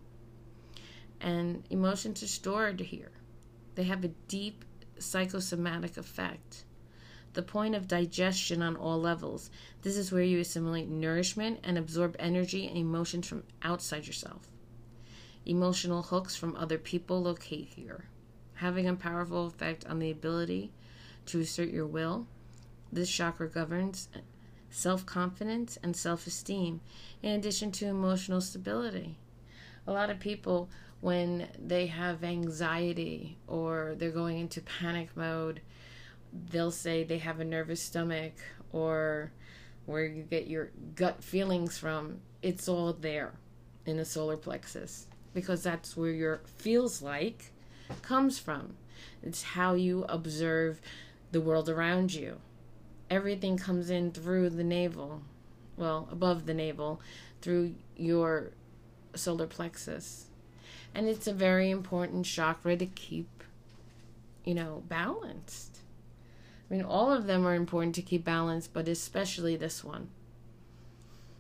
And 1.22 1.64
emotions 1.70 2.22
are 2.24 2.28
stored 2.28 2.82
here. 2.82 3.12
They 3.76 3.84
have 3.84 4.04
a 4.04 4.10
deep 4.28 4.66
psychosomatic 5.00 5.96
effect. 5.96 6.66
The 7.34 7.42
point 7.42 7.74
of 7.74 7.88
digestion 7.88 8.62
on 8.62 8.76
all 8.76 9.00
levels. 9.00 9.50
This 9.82 9.96
is 9.96 10.12
where 10.12 10.24
you 10.24 10.40
assimilate 10.40 10.90
nourishment 10.90 11.62
and 11.64 11.78
absorb 11.78 12.18
energy 12.20 12.68
and 12.68 12.78
emotions 12.78 13.28
from 13.28 13.44
outside 13.62 14.06
yourself. 14.06 14.50
Emotional 15.46 16.04
hooks 16.04 16.36
from 16.36 16.56
other 16.56 16.78
people 16.78 17.22
locate 17.22 17.70
here, 17.76 18.06
having 18.56 18.88
a 18.88 18.94
powerful 18.94 19.48
effect 19.48 19.86
on 19.88 20.00
the 20.00 20.12
ability 20.12 20.72
to 21.28 21.40
assert 21.40 21.70
your 21.70 21.88
will. 21.88 22.28
This 22.92 23.10
chakra 23.10 23.50
governs 23.50 24.08
self 24.70 25.06
confidence 25.06 25.78
and 25.84 25.96
self 25.96 26.28
esteem, 26.28 26.82
in 27.22 27.32
addition 27.32 27.72
to 27.74 27.88
emotional 27.88 28.42
stability. 28.42 29.18
A 29.86 29.92
lot 29.92 30.10
of 30.10 30.20
people, 30.20 30.70
when 31.02 31.48
they 31.60 31.88
have 31.88 32.24
anxiety 32.24 33.38
or 33.48 33.96
they're 33.98 34.12
going 34.12 34.40
into 34.40 34.62
panic 34.62 35.16
mode, 35.16 35.62
they'll 36.50 36.72
say 36.72 37.04
they 37.04 37.18
have 37.20 37.40
a 37.40 37.46
nervous 37.46 37.82
stomach 37.82 38.34
or 38.72 39.32
where 39.86 40.06
you 40.06 40.24
get 40.24 40.48
your 40.48 40.72
gut 40.96 41.24
feelings 41.24 41.78
from. 41.78 42.20
It's 42.42 42.68
all 42.68 42.94
there 42.94 43.34
in 43.86 43.98
the 43.98 44.06
solar 44.06 44.38
plexus 44.38 45.08
because 45.34 45.64
that's 45.64 45.98
where 45.98 46.12
your 46.12 46.42
feels 46.58 47.02
like 47.02 47.52
comes 48.02 48.40
from. 48.40 48.76
It's 49.22 49.44
how 49.44 49.74
you 49.74 50.06
observe 50.08 50.82
the 51.34 51.42
world 51.42 51.70
around 51.70 52.14
you. 52.14 52.40
Everything 53.10 53.58
comes 53.58 53.90
in 53.90 54.12
through 54.12 54.50
the 54.50 54.64
navel, 54.64 55.22
well, 55.76 56.08
above 56.12 56.46
the 56.46 56.54
navel, 56.54 57.02
through 57.42 57.76
your 57.98 58.52
solar 59.14 59.46
plexus. 59.46 60.28
And 60.96 61.08
it's 61.08 61.28
a 61.28 61.34
very 61.34 61.70
important 61.70 62.26
chakra 62.26 62.78
to 62.78 62.86
keep 62.86 63.44
you 64.46 64.54
know, 64.54 64.84
balanced. 64.88 65.80
I 66.70 66.74
mean, 66.74 66.84
all 66.84 67.12
of 67.12 67.28
them 67.28 67.46
are 67.46 67.56
important 67.56 67.96
to 67.96 68.02
keep 68.02 68.24
balanced, 68.24 68.74
but 68.74 68.88
especially 68.88 69.56
this 69.56 69.84
one 69.84 70.10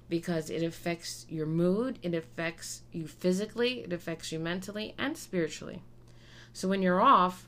because 0.09 0.51
it 0.51 0.62
affects 0.62 1.25
your 1.27 1.47
mood, 1.47 1.97
it 2.03 2.13
affects 2.13 2.83
you 2.91 3.07
physically, 3.07 3.79
it 3.79 3.91
affects 3.91 4.31
you 4.31 4.38
mentally 4.38 4.93
and 4.95 5.17
spiritually. 5.17 5.81
So 6.51 6.67
when 6.67 6.83
you're 6.83 7.01
off, 7.01 7.47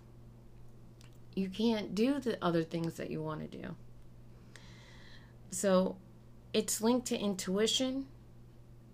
you 1.36 1.50
can't 1.50 1.94
do 1.94 2.20
the 2.20 2.44
other 2.44 2.64
things 2.64 2.96
that 2.96 3.12
you 3.12 3.22
want 3.22 3.42
to 3.42 3.58
do. 3.58 3.76
So 5.52 5.98
it's 6.54 6.82
linked 6.82 7.08
to 7.08 7.20
intuition 7.20 8.08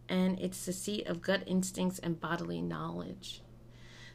and 0.10 0.40
it's 0.40 0.66
the 0.66 0.74
seat 0.74 1.08
of 1.08 1.22
gut 1.22 1.44
instincts 1.46 2.00
and 2.00 2.20
bodily 2.20 2.62
knowledge. 2.62 3.42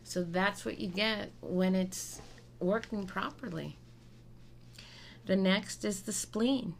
So 0.03 0.23
that's 0.23 0.65
what 0.65 0.79
you 0.79 0.89
get 0.89 1.33
when 1.41 1.75
it's 1.75 2.21
working 2.61 3.07
properly. 3.07 3.79
The 5.25 5.37
next 5.37 5.85
is 5.85 6.03
the 6.03 6.13
spleen. 6.13 6.75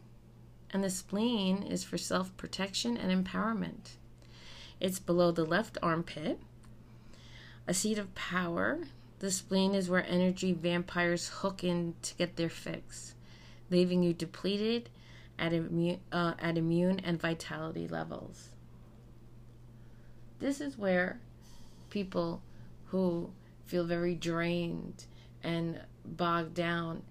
And 0.71 0.83
the 0.83 0.89
spleen 0.89 1.63
is 1.63 1.83
for 1.83 1.97
self 1.97 2.35
protection 2.37 2.97
and 2.97 3.25
empowerment. 3.25 3.95
It's 4.79 4.99
below 4.99 5.31
the 5.31 5.45
left 5.45 5.77
armpit, 5.81 6.39
a 7.67 7.73
seat 7.73 7.97
of 7.97 8.13
power 8.15 8.81
the 9.19 9.31
spleen 9.31 9.73
is 9.73 9.89
where 9.89 10.05
energy 10.05 10.53
vampires 10.53 11.27
hook 11.27 11.63
in 11.63 11.95
to 12.03 12.15
get 12.15 12.35
their 12.35 12.49
fix, 12.49 13.15
leaving 13.69 14.03
you 14.03 14.13
depleted 14.13 14.89
at, 15.39 15.53
immune, 15.53 15.99
uh, 16.11 16.33
at 16.39 16.57
immune 16.57 16.99
and 16.99 17.19
vitality 17.19 17.87
levels. 17.87 18.49
This 20.39 20.61
is 20.61 20.77
where 20.77 21.19
people 21.89 22.41
who 22.87 23.31
feel 23.65 23.83
very 23.83 24.15
drained 24.15 25.05
and 25.43 25.81
bogged 26.05 26.53
down, 26.53 27.03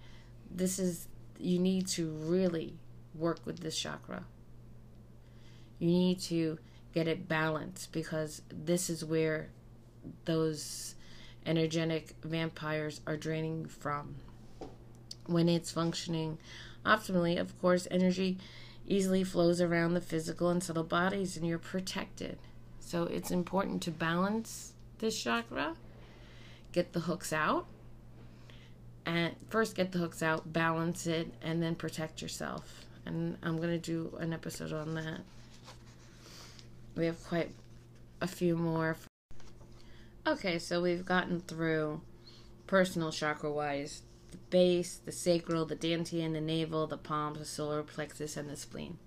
this 0.50 0.78
is, 0.78 1.08
you 1.38 1.58
need 1.58 1.86
to 1.88 2.08
really 2.10 2.74
work 3.14 3.40
with 3.44 3.60
this 3.60 3.78
chakra. 3.78 4.24
You 5.78 5.88
need 5.88 6.20
to 6.20 6.58
get 6.94 7.08
it 7.08 7.28
balanced 7.28 7.92
because 7.92 8.42
this 8.48 8.88
is 8.88 9.04
where 9.04 9.48
those 10.24 10.94
energetic 11.46 12.14
vampires 12.22 13.00
are 13.06 13.16
draining 13.16 13.66
from. 13.66 14.16
When 15.26 15.48
it's 15.48 15.70
functioning 15.70 16.38
optimally, 16.84 17.38
of 17.38 17.58
course, 17.60 17.88
energy 17.90 18.38
easily 18.86 19.24
flows 19.24 19.60
around 19.60 19.94
the 19.94 20.00
physical 20.00 20.50
and 20.50 20.62
subtle 20.62 20.84
bodies 20.84 21.36
and 21.36 21.46
you're 21.46 21.58
protected. 21.58 22.38
So 22.80 23.04
it's 23.04 23.30
important 23.30 23.82
to 23.82 23.90
balance 23.90 24.72
this 24.98 25.20
chakra, 25.20 25.74
get 26.72 26.92
the 26.92 27.00
hooks 27.00 27.32
out, 27.32 27.66
and 29.04 29.34
first 29.48 29.74
get 29.74 29.92
the 29.92 29.98
hooks 29.98 30.22
out, 30.22 30.52
balance 30.52 31.06
it, 31.06 31.32
and 31.42 31.62
then 31.62 31.74
protect 31.74 32.22
yourself. 32.22 32.84
And 33.04 33.36
I'm 33.42 33.56
going 33.56 33.70
to 33.70 33.78
do 33.78 34.16
an 34.20 34.32
episode 34.32 34.72
on 34.72 34.94
that. 34.94 35.20
We 36.96 37.06
have 37.06 37.22
quite 37.24 37.50
a 38.20 38.26
few 38.26 38.56
more. 38.56 38.96
Okay, 40.26 40.58
so 40.58 40.82
we've 40.82 41.06
gotten 41.06 41.38
through 41.38 42.00
personal 42.66 43.12
chakra 43.12 43.52
wise 43.52 44.02
the 44.32 44.38
base, 44.50 44.96
the 45.04 45.12
sacral, 45.12 45.64
the 45.66 45.76
dantian, 45.76 46.32
the 46.32 46.40
navel, 46.40 46.88
the 46.88 46.96
palms, 46.96 47.38
the 47.38 47.44
solar 47.44 47.84
plexus, 47.84 48.36
and 48.36 48.50
the 48.50 48.56
spleen. 48.56 48.98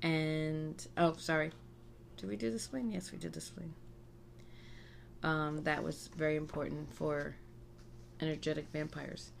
And 0.00 0.86
oh, 0.96 1.16
sorry, 1.18 1.52
did 2.16 2.30
we 2.30 2.36
do 2.36 2.50
the 2.50 2.58
spleen? 2.58 2.92
Yes, 2.92 3.12
we 3.12 3.18
did 3.18 3.34
the 3.34 3.42
spleen. 3.42 3.74
Um, 5.22 5.64
that 5.64 5.84
was 5.84 6.08
very 6.16 6.36
important 6.36 6.94
for 6.94 7.36
energetic 8.22 8.68
vampires. 8.72 9.32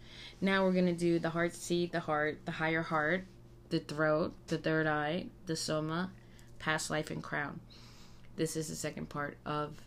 Now 0.42 0.62
we're 0.62 0.74
gonna 0.74 0.92
do 0.92 1.18
the 1.18 1.30
heart 1.30 1.54
seed, 1.54 1.92
the 1.92 2.00
heart, 2.00 2.40
the 2.44 2.52
higher 2.52 2.82
heart, 2.82 3.24
the 3.70 3.80
throat, 3.80 4.34
the 4.48 4.58
third 4.58 4.86
eye, 4.86 5.28
the 5.46 5.56
soma, 5.56 6.10
past 6.58 6.90
life, 6.90 7.10
and 7.10 7.22
crown. 7.22 7.60
This 8.40 8.56
is 8.56 8.68
the 8.68 8.74
second 8.74 9.10
part 9.10 9.36
of 9.44 9.82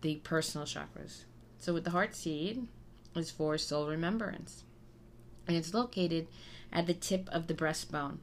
the 0.00 0.16
personal 0.16 0.66
chakras. 0.66 1.26
So, 1.58 1.72
with 1.72 1.84
the 1.84 1.92
heart 1.92 2.16
seed, 2.16 2.66
is 3.14 3.30
for 3.30 3.56
soul 3.56 3.86
remembrance, 3.86 4.64
and 5.46 5.56
it's 5.56 5.72
located 5.72 6.26
at 6.72 6.88
the 6.88 6.94
tip 6.94 7.28
of 7.30 7.46
the 7.46 7.54
breastbone. 7.54 8.16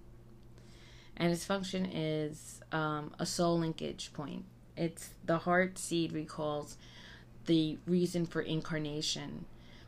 And 1.15 1.31
its 1.31 1.45
function 1.45 1.85
is 1.85 2.59
um, 2.73 3.13
a 3.17 3.25
soul 3.25 3.59
linkage 3.59 4.11
point. 4.11 4.43
It's 4.75 5.11
the 5.23 5.37
heart 5.37 5.77
seed 5.77 6.11
recalls 6.11 6.75
the 7.45 7.77
reason 7.87 8.25
for 8.25 8.41
incarnation, 8.41 9.45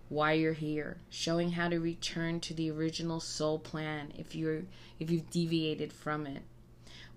why 0.07 0.31
you're 0.31 0.53
here, 0.53 0.95
showing 1.09 1.51
how 1.51 1.67
to 1.67 1.81
return 1.81 2.39
to 2.39 2.53
the 2.53 2.71
original 2.71 3.19
soul 3.19 3.59
plan 3.59 4.13
if 4.17 4.33
you're 4.33 4.61
if 4.97 5.11
you've 5.11 5.29
deviated 5.29 5.91
from 5.91 6.25
it. 6.25 6.43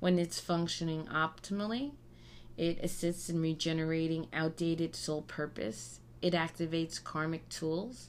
When 0.00 0.18
it's 0.18 0.40
functioning 0.40 1.04
optimally, 1.04 1.92
it 2.56 2.78
assists 2.82 3.28
in 3.28 3.40
regenerating 3.40 4.28
outdated 4.32 4.96
soul 4.96 5.22
purpose. 5.22 6.00
It 6.22 6.32
activates 6.32 7.02
karmic 7.02 7.48
tools 7.48 8.08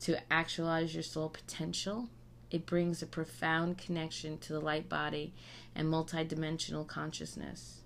to 0.00 0.20
actualize 0.32 0.94
your 0.94 1.02
soul 1.02 1.28
potential. 1.28 2.08
It 2.50 2.66
brings 2.66 3.02
a 3.02 3.06
profound 3.06 3.78
connection 3.78 4.38
to 4.38 4.52
the 4.52 4.60
light 4.60 4.88
body 4.88 5.34
and 5.74 5.88
multidimensional 5.88 6.86
consciousness. 6.86 7.80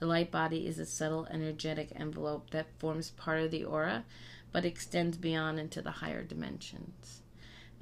The 0.00 0.06
light 0.06 0.30
body 0.30 0.66
is 0.66 0.78
a 0.78 0.86
subtle 0.86 1.26
energetic 1.30 1.92
envelope 1.94 2.50
that 2.50 2.78
forms 2.78 3.10
part 3.10 3.40
of 3.40 3.50
the 3.50 3.64
aura 3.64 4.04
but 4.50 4.64
extends 4.64 5.18
beyond 5.18 5.58
into 5.58 5.82
the 5.82 5.90
higher 5.90 6.22
dimensions. 6.22 7.20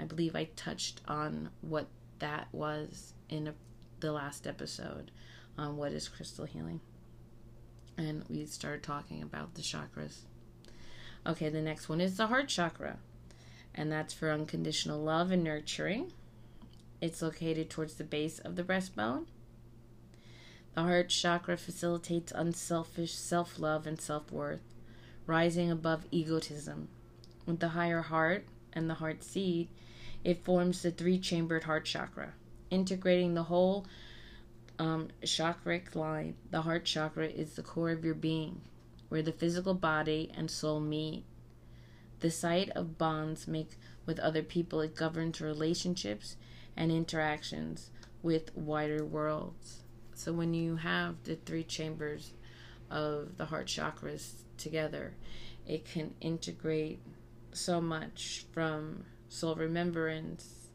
I 0.01 0.05
believe 0.05 0.35
I 0.35 0.49
touched 0.57 1.01
on 1.07 1.51
what 1.61 1.87
that 2.19 2.49
was 2.51 3.13
in 3.29 3.47
a, 3.47 3.55
the 4.01 4.11
last 4.11 4.47
episode 4.47 5.13
on 5.57 5.77
what 5.77 5.93
is 5.93 6.09
crystal 6.09 6.45
healing 6.45 6.81
and 7.97 8.25
we 8.29 8.47
start 8.47 8.83
talking 8.83 9.23
about 9.23 9.55
the 9.55 9.63
chakras. 9.63 10.21
Okay, 11.27 11.49
the 11.49 11.61
next 11.61 11.89
one 11.89 12.01
is 12.01 12.17
the 12.17 12.29
heart 12.29 12.49
chakra, 12.49 12.99
and 13.75 13.91
that's 13.91 14.15
for 14.15 14.31
unconditional 14.31 15.01
love 15.01 15.31
and 15.31 15.43
nurturing. 15.43 16.13
It's 17.01 17.23
located 17.23 17.69
towards 17.69 17.95
the 17.95 18.05
base 18.05 18.39
of 18.39 18.57
the 18.57 18.63
breastbone. 18.63 19.27
The 20.75 20.83
heart 20.83 21.09
chakra 21.09 21.57
facilitates 21.57 22.33
unselfish 22.33 23.15
self 23.15 23.59
love 23.59 23.87
and 23.87 24.01
self 24.01 24.31
worth, 24.31 24.75
rising 25.27 25.71
above 25.71 26.05
egotism. 26.11 26.89
With 27.47 27.61
the 27.61 27.71
higher 27.71 28.03
heart 28.03 28.45
and 28.73 28.89
the 28.89 28.95
heart 28.95 29.25
seed, 29.25 29.69
it 30.23 30.45
forms 30.45 30.83
the 30.83 30.91
three 30.91 31.19
chambered 31.19 31.65
heart 31.65 31.85
chakra, 31.85 32.35
integrating 32.71 33.35
the 33.35 33.45
whole 33.45 33.87
um, 34.79 35.09
chakric 35.23 35.95
line, 35.95 36.35
the 36.51 36.63
heart 36.63 36.85
chakra, 36.85 37.27
is 37.27 37.55
the 37.55 37.63
core 37.63 37.91
of 37.91 38.05
your 38.05 38.15
being, 38.15 38.61
where 39.09 39.23
the 39.23 39.33
physical 39.33 39.75
body 39.75 40.31
and 40.37 40.51
soul 40.51 40.81
meet. 40.81 41.25
The 42.21 42.31
site 42.31 42.71
of 42.71 42.99
bonds 42.99 43.47
make 43.47 43.73
with 44.07 44.19
other 44.21 44.43
people, 44.43 44.81
it 44.81 44.95
governs 44.95 45.41
relationships 45.41 46.37
and 46.77 46.91
interactions 46.91 47.91
with 48.23 48.57
wider 48.57 49.05
worlds. 49.05 49.83
So 50.15 50.33
when 50.33 50.55
you 50.55 50.77
have 50.77 51.17
the 51.25 51.37
three 51.37 51.65
chambers 51.65 52.33
of 52.91 53.37
the 53.37 53.47
heart 53.47 53.67
chakras 53.67 54.33
together, 54.57 55.15
it 55.67 55.85
can 55.85 56.15
integrate 56.21 57.01
so 57.53 57.81
much 57.81 58.47
from 58.53 59.05
soul 59.29 59.55
remembrance 59.55 60.69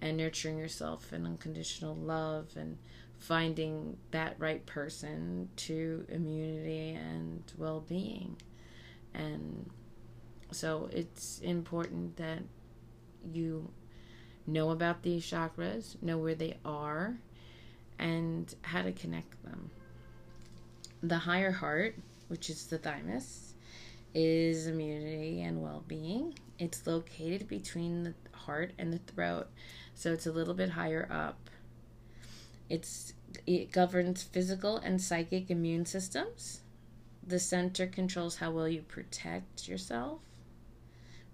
and 0.00 0.16
nurturing 0.16 0.58
yourself 0.58 1.12
and 1.12 1.26
unconditional 1.26 1.94
love 1.94 2.48
and 2.56 2.78
finding 3.18 3.96
that 4.10 4.36
right 4.38 4.64
person 4.66 5.48
to 5.56 6.04
immunity 6.08 6.90
and 6.90 7.42
well 7.56 7.80
being. 7.80 8.36
And 9.14 9.70
so 10.52 10.88
it's 10.92 11.40
important 11.40 12.16
that 12.16 12.42
you 13.32 13.70
know 14.46 14.70
about 14.70 15.02
these 15.02 15.24
chakras, 15.24 16.00
know 16.02 16.18
where 16.18 16.34
they 16.34 16.56
are, 16.64 17.16
and 17.98 18.54
how 18.62 18.82
to 18.82 18.92
connect 18.92 19.42
them. 19.42 19.70
The 21.02 21.18
higher 21.18 21.50
heart, 21.50 21.96
which 22.28 22.50
is 22.50 22.66
the 22.66 22.78
thymus, 22.78 23.54
is 24.14 24.66
immunity 24.66 25.42
and 25.42 25.62
well 25.62 25.84
being. 25.86 26.38
It's 26.58 26.86
located 26.86 27.48
between 27.48 28.04
the 28.04 28.14
heart 28.32 28.72
and 28.78 28.92
the 28.92 28.98
throat, 28.98 29.48
so 29.94 30.12
it's 30.12 30.26
a 30.26 30.32
little 30.32 30.54
bit 30.54 30.70
higher 30.70 31.08
up. 31.10 31.50
It's 32.68 33.14
it 33.46 33.70
governs 33.72 34.22
physical 34.22 34.76
and 34.78 35.00
psychic 35.00 35.50
immune 35.50 35.86
systems. 35.86 36.60
The 37.26 37.38
center 37.38 37.86
controls 37.86 38.36
how 38.36 38.50
well 38.50 38.68
you 38.68 38.82
protect 38.82 39.68
yourself, 39.68 40.20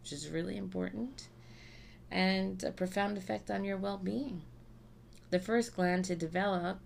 which 0.01 0.13
is 0.13 0.29
really 0.29 0.57
important, 0.57 1.29
and 2.11 2.63
a 2.65 2.71
profound 2.73 3.19
effect 3.19 3.51
on 3.51 3.65
your 3.65 3.77
well-being. 3.77 4.43
The 5.31 5.39
first 5.39 5.75
gland 5.75 6.05
to 6.07 6.17
develop, 6.17 6.81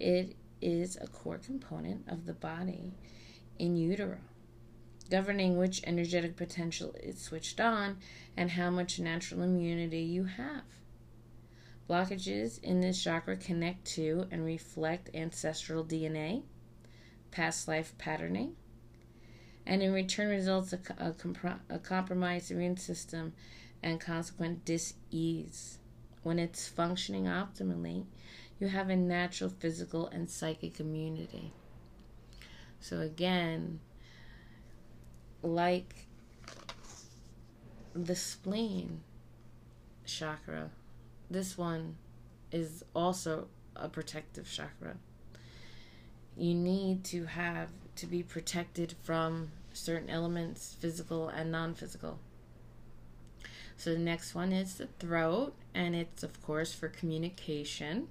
it 0.00 0.36
is 0.60 0.96
a 0.96 1.06
core 1.06 1.38
component 1.38 2.08
of 2.08 2.26
the 2.26 2.34
body 2.34 2.94
in 3.58 3.76
utero. 3.76 4.18
governing 5.10 5.56
which 5.56 5.80
energetic 5.84 6.36
potential 6.36 6.94
is 7.02 7.20
switched 7.20 7.60
on 7.60 7.98
and 8.36 8.52
how 8.52 8.70
much 8.70 8.98
natural 8.98 9.42
immunity 9.42 10.00
you 10.00 10.24
have. 10.24 10.62
Blockages 11.88 12.62
in 12.62 12.80
this 12.80 13.02
chakra 13.02 13.36
connect 13.36 13.86
to 13.94 14.26
and 14.30 14.44
reflect 14.44 15.08
ancestral 15.14 15.84
DNA, 15.84 16.42
past 17.30 17.66
life 17.66 17.94
patterning, 17.96 18.56
and 19.66 19.82
in 19.82 19.92
return 19.92 20.28
results 20.28 20.72
a, 20.72 20.80
a, 20.98 21.14
a 21.70 21.78
compromised 21.78 22.50
immune 22.50 22.76
system 22.76 23.32
and 23.82 24.00
consequent 24.00 24.64
dis-ease. 24.64 25.78
When 26.22 26.38
it's 26.38 26.68
functioning 26.68 27.24
optimally, 27.24 28.04
you 28.58 28.68
have 28.68 28.90
a 28.90 28.96
natural 28.96 29.50
physical 29.50 30.08
and 30.08 30.28
psychic 30.28 30.80
immunity. 30.80 31.52
So 32.80 33.00
again, 33.00 33.80
like 35.42 36.06
the 37.94 38.16
spleen 38.16 39.00
chakra, 40.04 40.70
this 41.30 41.58
one 41.58 41.96
is 42.50 42.84
also 42.94 43.48
a 43.76 43.88
protective 43.88 44.50
chakra. 44.50 44.96
You 46.36 46.54
need 46.54 47.04
to 47.04 47.26
have 47.26 47.70
to 47.96 48.06
be 48.06 48.22
protected 48.22 48.94
from 49.02 49.50
certain 49.72 50.08
elements, 50.08 50.76
physical 50.78 51.28
and 51.28 51.50
non 51.50 51.74
physical. 51.74 52.18
So 53.76 53.92
the 53.92 53.98
next 53.98 54.34
one 54.34 54.52
is 54.52 54.74
the 54.74 54.88
throat, 54.98 55.54
and 55.72 55.94
it's, 55.94 56.24
of 56.24 56.42
course, 56.42 56.72
for 56.72 56.88
communication. 56.88 58.08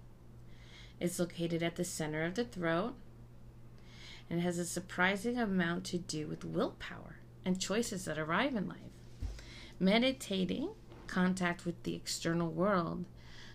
It's 0.99 1.19
located 1.19 1.61
at 1.61 1.75
the 1.75 1.83
center 1.83 2.23
of 2.23 2.35
the 2.35 2.45
throat 2.45 2.95
and 4.29 4.41
has 4.41 4.57
a 4.57 4.65
surprising 4.65 5.37
amount 5.37 5.83
to 5.85 5.97
do 5.97 6.27
with 6.27 6.45
willpower 6.45 7.17
and 7.45 7.59
choices 7.59 8.05
that 8.05 8.17
arrive 8.17 8.55
in 8.55 8.67
life. 8.67 8.77
Meditating, 9.79 10.69
contact 11.07 11.65
with 11.65 11.81
the 11.83 11.95
external 11.95 12.49
world, 12.49 13.05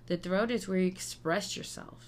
the 0.06 0.16
throat 0.16 0.50
is 0.50 0.66
where 0.66 0.78
you 0.78 0.86
express 0.86 1.56
yourself, 1.56 2.06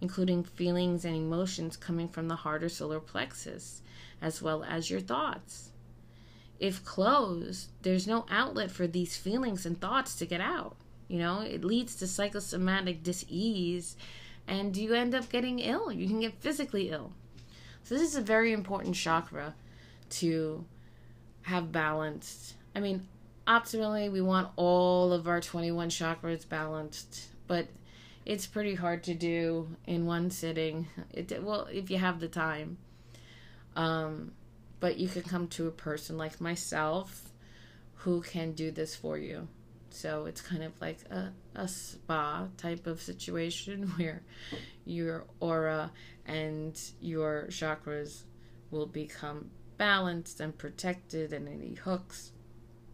including 0.00 0.42
feelings 0.42 1.04
and 1.04 1.14
emotions 1.14 1.76
coming 1.76 2.08
from 2.08 2.28
the 2.28 2.36
heart 2.36 2.62
or 2.62 2.68
solar 2.68 3.00
plexus, 3.00 3.82
as 4.22 4.40
well 4.40 4.64
as 4.64 4.90
your 4.90 5.00
thoughts. 5.00 5.70
If 6.58 6.84
closed, 6.84 7.68
there's 7.82 8.06
no 8.06 8.26
outlet 8.30 8.70
for 8.70 8.86
these 8.86 9.16
feelings 9.16 9.64
and 9.64 9.80
thoughts 9.80 10.14
to 10.16 10.26
get 10.26 10.40
out. 10.40 10.76
You 11.08 11.18
know, 11.18 11.40
it 11.40 11.64
leads 11.64 11.96
to 11.96 12.06
psychosomatic 12.06 13.02
dis-ease 13.02 13.96
and 14.46 14.76
you 14.76 14.94
end 14.94 15.14
up 15.14 15.28
getting 15.28 15.58
ill. 15.58 15.90
You 15.90 16.06
can 16.06 16.20
get 16.20 16.40
physically 16.40 16.90
ill. 16.90 17.12
So 17.82 17.94
this 17.94 18.02
is 18.02 18.16
a 18.16 18.20
very 18.20 18.52
important 18.52 18.94
chakra 18.94 19.54
to 20.10 20.64
have 21.42 21.72
balanced. 21.72 22.54
I 22.74 22.80
mean, 22.80 23.06
optimally, 23.46 24.10
we 24.10 24.20
want 24.20 24.48
all 24.56 25.12
of 25.12 25.28
our 25.28 25.40
21 25.40 25.90
chakras 25.90 26.48
balanced, 26.48 27.28
but 27.46 27.68
it's 28.24 28.46
pretty 28.46 28.74
hard 28.74 29.02
to 29.04 29.14
do 29.14 29.68
in 29.86 30.06
one 30.06 30.30
sitting. 30.30 30.86
It 31.12 31.42
well, 31.42 31.68
if 31.70 31.90
you 31.90 31.98
have 31.98 32.20
the 32.20 32.28
time. 32.28 32.78
Um, 33.76 34.32
but 34.80 34.96
you 34.98 35.08
can 35.08 35.22
come 35.22 35.46
to 35.48 35.68
a 35.68 35.70
person 35.70 36.16
like 36.16 36.40
myself 36.40 37.30
who 37.96 38.22
can 38.22 38.52
do 38.52 38.70
this 38.70 38.96
for 38.96 39.18
you. 39.18 39.46
So 39.90 40.24
it's 40.24 40.40
kind 40.40 40.62
of 40.62 40.72
like 40.80 40.98
a, 41.10 41.32
a 41.54 41.68
spa 41.68 42.46
type 42.56 42.86
of 42.86 43.02
situation 43.02 43.88
where 43.96 44.22
your 44.84 45.26
aura 45.40 45.90
and 46.26 46.80
your 47.00 47.46
chakras 47.48 48.22
will 48.70 48.86
become 48.86 49.50
balanced 49.76 50.40
and 50.40 50.56
protected 50.56 51.32
and 51.32 51.48
any 51.48 51.74
hooks. 51.74 52.32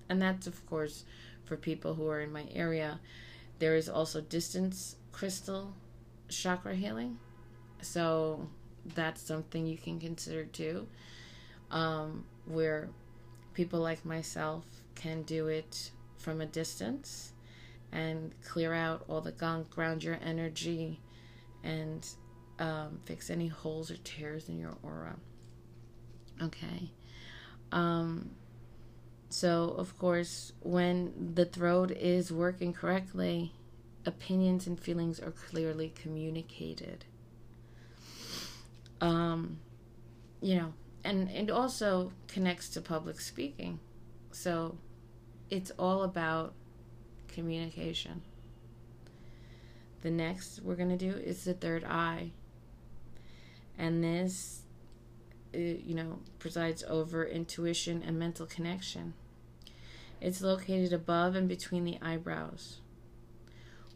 And 0.09 0.21
that's, 0.21 0.47
of 0.47 0.65
course, 0.67 1.05
for 1.45 1.57
people 1.57 1.95
who 1.95 2.09
are 2.09 2.21
in 2.21 2.33
my 2.33 2.47
area. 2.55 3.01
There 3.59 3.77
is 3.77 3.89
also 3.89 4.21
distance 4.21 4.97
crystal 5.13 5.73
chakra 6.29 6.75
healing. 6.75 7.19
So 7.81 8.49
that's 8.95 9.23
something 9.23 9.67
you 9.67 9.79
can 9.79 9.99
consider 9.99 10.45
too, 10.45 10.87
um, 11.71 12.25
where 12.47 12.89
people 13.55 13.81
like 13.81 14.05
myself 14.05 14.65
can 14.95 15.23
do 15.23 15.49
it 15.49 15.91
from 16.19 16.41
a 16.41 16.47
distance 16.47 17.33
and 17.93 18.33
clear 18.45 18.73
out 18.73 19.05
all 19.09 19.21
the 19.21 19.33
gunk, 19.33 19.71
ground 19.71 20.03
your 20.05 20.19
energy, 20.23 21.01
and 21.63 22.07
um, 22.59 22.99
fix 23.05 23.31
any 23.31 23.49
holes 23.49 23.91
or 23.91 23.97
tears 23.99 24.49
in 24.49 24.59
your 24.59 24.77
aura. 24.83 25.17
Okay. 26.43 26.91
Um, 27.73 28.31
so, 29.29 29.75
of 29.77 29.99
course, 29.99 30.53
when 30.61 31.33
the 31.35 31.45
throat 31.45 31.91
is 31.91 32.31
working 32.33 32.73
correctly, 32.73 33.53
opinions 34.05 34.67
and 34.67 34.79
feelings 34.79 35.19
are 35.19 35.33
clearly 35.33 35.93
communicated. 36.01 37.05
Um, 39.01 39.59
you 40.41 40.57
know, 40.57 40.73
and 41.05 41.29
it 41.31 41.51
also 41.51 42.13
connects 42.29 42.69
to 42.71 42.81
public 42.81 43.21
speaking. 43.21 43.81
So, 44.31 44.79
it's 45.51 45.71
all 45.73 46.03
about 46.03 46.55
communication. 47.29 48.23
The 50.03 50.11
next 50.11 50.61
we're 50.63 50.77
going 50.77 50.97
to 50.97 50.97
do 50.97 51.17
is 51.19 51.45
the 51.45 51.55
third 51.55 51.85
eye. 51.85 52.31
And 53.79 54.03
this, 54.03 54.63
you 55.57 55.95
know, 55.95 56.19
presides 56.39 56.85
over 56.89 57.25
intuition 57.25 58.03
and 58.07 58.19
mental 58.19 58.47
connection. 58.47 59.15
It's 60.21 60.41
located 60.41 60.93
above 60.93 61.35
and 61.35 61.49
between 61.49 61.85
the 61.85 61.99
eyebrows, 62.01 62.79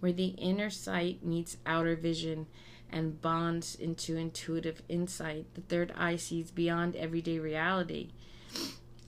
where 0.00 0.12
the 0.12 0.28
inner 0.28 0.70
sight 0.70 1.24
meets 1.24 1.56
outer 1.64 1.96
vision 1.96 2.46
and 2.90 3.20
bonds 3.20 3.74
into 3.74 4.16
intuitive 4.16 4.82
insight. 4.88 5.46
The 5.54 5.62
third 5.62 5.92
eye 5.96 6.16
sees 6.16 6.50
beyond 6.50 6.96
everyday 6.96 7.38
reality 7.38 8.10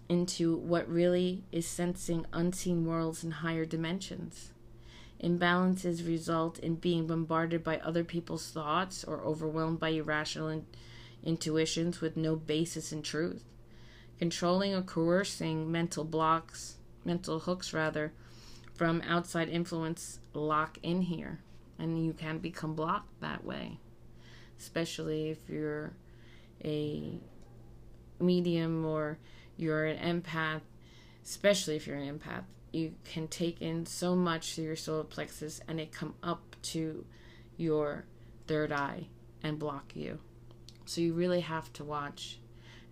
into 0.08 0.56
what 0.56 0.88
really 0.88 1.42
is 1.52 1.66
sensing 1.66 2.26
unseen 2.32 2.84
worlds 2.84 3.24
in 3.24 3.30
higher 3.30 3.64
dimensions. 3.64 4.52
Imbalances 5.22 6.06
result 6.06 6.58
in 6.58 6.74
being 6.74 7.06
bombarded 7.06 7.62
by 7.62 7.78
other 7.78 8.04
people's 8.04 8.50
thoughts 8.50 9.04
or 9.04 9.22
overwhelmed 9.22 9.78
by 9.78 9.90
irrational 9.90 10.64
intuitions 11.24 12.00
with 12.00 12.16
no 12.16 12.36
basis 12.36 12.92
in 12.92 13.02
truth. 13.02 13.44
Controlling 14.18 14.74
or 14.74 14.82
coercing 14.82 15.70
mental 15.70 16.04
blocks, 16.04 16.76
mental 17.04 17.40
hooks 17.40 17.72
rather, 17.72 18.12
from 18.74 19.02
outside 19.06 19.48
influence 19.48 20.20
lock 20.32 20.78
in 20.82 21.02
here. 21.02 21.40
And 21.78 22.04
you 22.04 22.12
can 22.12 22.38
become 22.38 22.74
blocked 22.74 23.20
that 23.20 23.44
way, 23.44 23.78
especially 24.58 25.30
if 25.30 25.38
you're 25.48 25.92
a 26.64 27.18
medium 28.20 28.84
or 28.84 29.18
you're 29.56 29.86
an 29.86 30.22
empath, 30.22 30.60
especially 31.24 31.76
if 31.76 31.86
you're 31.86 31.96
an 31.96 32.18
empath 32.18 32.44
you 32.72 32.94
can 33.04 33.28
take 33.28 33.60
in 33.60 33.86
so 33.86 34.16
much 34.16 34.54
through 34.54 34.64
your 34.64 34.76
solar 34.76 35.04
plexus 35.04 35.60
and 35.68 35.78
it 35.78 35.92
come 35.92 36.14
up 36.22 36.56
to 36.62 37.04
your 37.56 38.04
third 38.46 38.72
eye 38.72 39.06
and 39.42 39.58
block 39.58 39.92
you. 39.94 40.18
So 40.84 41.00
you 41.00 41.14
really 41.14 41.40
have 41.40 41.72
to 41.74 41.84
watch 41.84 42.38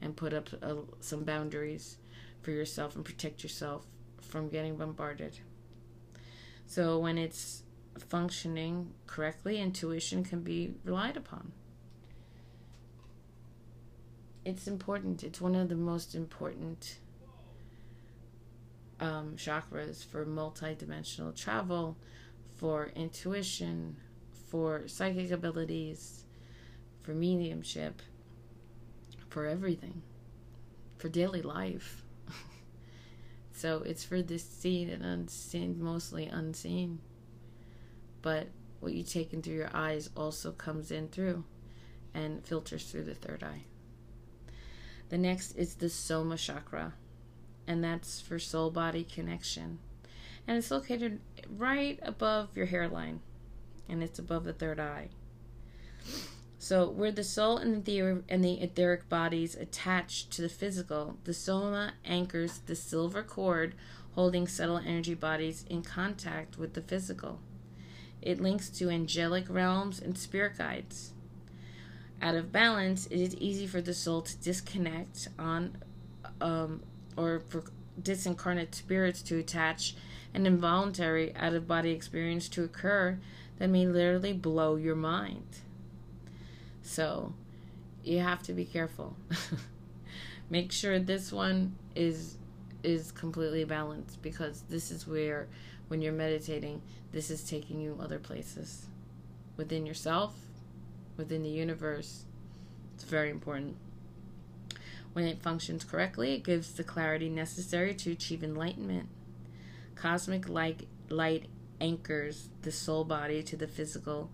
and 0.01 0.17
put 0.17 0.33
up 0.33 0.49
uh, 0.63 0.75
some 1.01 1.25
boundaries 1.25 1.99
for 2.43 2.51
yourself 2.51 2.97
and 2.97 3.05
protect 3.05 3.43
yourself 3.43 3.87
from 4.21 4.49
getting 4.49 4.77
bombarded. 4.77 5.39
So 6.67 6.99
when 6.99 7.19
it's 7.19 7.63
functioning 7.99 8.93
correctly, 9.07 9.61
intuition 9.61 10.25
can 10.25 10.41
be 10.41 10.75
relied 10.85 11.17
upon. 11.17 11.53
It's 14.45 14.67
important. 14.67 15.23
It's 15.23 15.41
one 15.41 15.55
of 15.55 15.69
the 15.69 15.75
most 15.75 16.15
important 16.15 16.99
um, 19.01 19.35
chakras 19.37 20.05
for 20.05 20.25
multidimensional 20.25 21.35
travel, 21.37 21.97
for 22.57 22.91
intuition, 22.95 23.97
for 24.49 24.87
psychic 24.89 25.31
abilities, 25.31 26.25
for 27.03 27.13
mediumship, 27.13 28.03
for 29.29 29.47
everything, 29.47 30.03
for 30.99 31.09
daily 31.09 31.43
life. 31.43 32.03
so 33.53 33.83
it's 33.85 34.05
for 34.05 34.23
the 34.23 34.39
seen 34.39 34.89
and 34.89 35.05
unseen, 35.05 35.83
mostly 35.83 36.27
unseen. 36.27 37.01
But 38.23 38.49
what 38.81 38.93
you 38.93 39.03
take 39.03 39.33
in 39.33 39.43
through 39.43 39.55
your 39.55 39.71
eyes 39.75 40.11
also 40.17 40.53
comes 40.53 40.91
in 40.91 41.09
through 41.09 41.45
and 42.15 42.45
filters 42.45 42.91
through 42.91 43.05
the 43.05 43.15
third 43.15 43.43
eye. 43.43 43.65
The 45.09 45.19
next 45.19 45.53
is 45.53 45.75
the 45.75 45.89
Soma 45.89 46.37
chakra 46.37 46.95
and 47.71 47.85
that's 47.85 48.21
for 48.21 48.41
soul 48.41 48.69
body 48.69 49.05
connection. 49.05 49.79
And 50.47 50.59
it's 50.59 50.73
located 50.73 51.21
right 51.49 52.01
above 52.03 52.57
your 52.57 52.67
hairline, 52.67 53.21
and 53.89 54.03
it's 54.03 54.19
above 54.19 54.43
the 54.43 54.53
third 54.53 54.81
eye. 54.81 55.11
So, 56.63 56.91
where 56.91 57.11
the 57.11 57.25
soul 57.25 57.57
and 57.57 57.87
the, 57.87 58.23
and 58.29 58.45
the 58.45 58.61
etheric 58.61 59.09
bodies 59.09 59.55
attach 59.55 60.29
to 60.29 60.43
the 60.43 60.49
physical, 60.51 61.17
the 61.25 61.33
soma 61.33 61.95
anchors 62.05 62.59
the 62.67 62.77
silver 62.77 63.23
cord 63.23 63.75
holding 64.15 64.47
subtle 64.47 64.77
energy 64.77 65.15
bodies 65.15 65.65
in 65.71 65.83
contact 65.83 66.59
with 66.59 66.75
the 66.75 66.83
physical. 66.83 67.41
It 68.21 68.43
links 68.43 68.69
to 68.79 68.91
angelic 68.91 69.47
realms 69.49 70.01
and 70.01 70.19
spirit 70.19 70.59
guides. 70.59 71.15
Out 72.21 72.35
of 72.35 72.53
balance, 72.53 73.07
it 73.07 73.21
is 73.21 73.35
easy 73.37 73.67
for 73.67 73.81
the 73.81 73.95
soul 73.95 74.21
to 74.21 74.37
disconnect 74.37 75.29
on 75.39 75.79
um, 76.43 76.83
or 77.17 77.41
for 77.49 77.65
disincarnate 78.03 78.75
spirits 78.75 79.23
to 79.23 79.39
attach 79.39 79.95
an 80.35 80.45
involuntary 80.45 81.35
out 81.37 81.55
of 81.55 81.67
body 81.67 81.93
experience 81.93 82.51
to 82.51 82.65
occur 82.65 83.19
that 83.59 83.71
may 83.71 83.87
literally 83.87 84.35
blow 84.35 84.77
your 84.77 84.95
mind. 84.95 85.63
So 86.83 87.35
you 88.03 88.21
have 88.21 88.43
to 88.45 88.53
be 88.53 88.65
careful. 88.65 89.17
Make 90.51 90.73
sure 90.73 90.99
this 90.99 91.33
one 91.33 91.77
is 91.95 92.37
is 92.83 93.13
completely 93.13 93.65
balanced 93.65 94.23
because 94.23 94.63
this 94.71 94.91
is 94.91 95.07
where 95.07 95.49
when 95.89 96.01
you're 96.01 96.13
meditating, 96.13 96.81
this 97.13 97.31
is 97.31 97.43
taking 97.45 97.81
you 97.81 97.99
other 98.01 98.19
places 98.19 98.87
within 99.57 99.85
yourself, 99.85 100.35
within 101.17 101.43
the 101.43 101.51
universe. 101.51 102.25
It's 102.95 103.05
very 103.05 103.31
important. 103.31 103.77
When 105.13 105.25
it 105.25 105.43
functions 105.43 105.85
correctly, 105.85 106.33
it 106.33 106.45
gives 106.45 106.73
the 106.73 106.85
clarity 106.85 107.29
necessary 107.29 107.95
to 107.95 108.13
achieve 108.13 108.45
enlightenment. 108.45 109.09
Cosmic 109.97 110.49
light, 110.49 110.87
light 111.09 111.47
anchors 111.81 112.49
the 112.63 112.73
soul 112.73 113.05
body 113.05 113.43
to 113.43 113.57
the 113.57 113.67
physical 113.67 114.31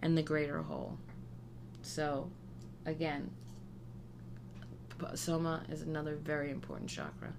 and 0.00 0.16
the 0.16 0.22
greater 0.22 0.62
whole. 0.62 0.98
So, 1.82 2.30
again, 2.86 3.30
Soma 5.14 5.64
is 5.68 5.82
another 5.82 6.14
very 6.16 6.50
important 6.50 6.88
chakra, 6.88 7.32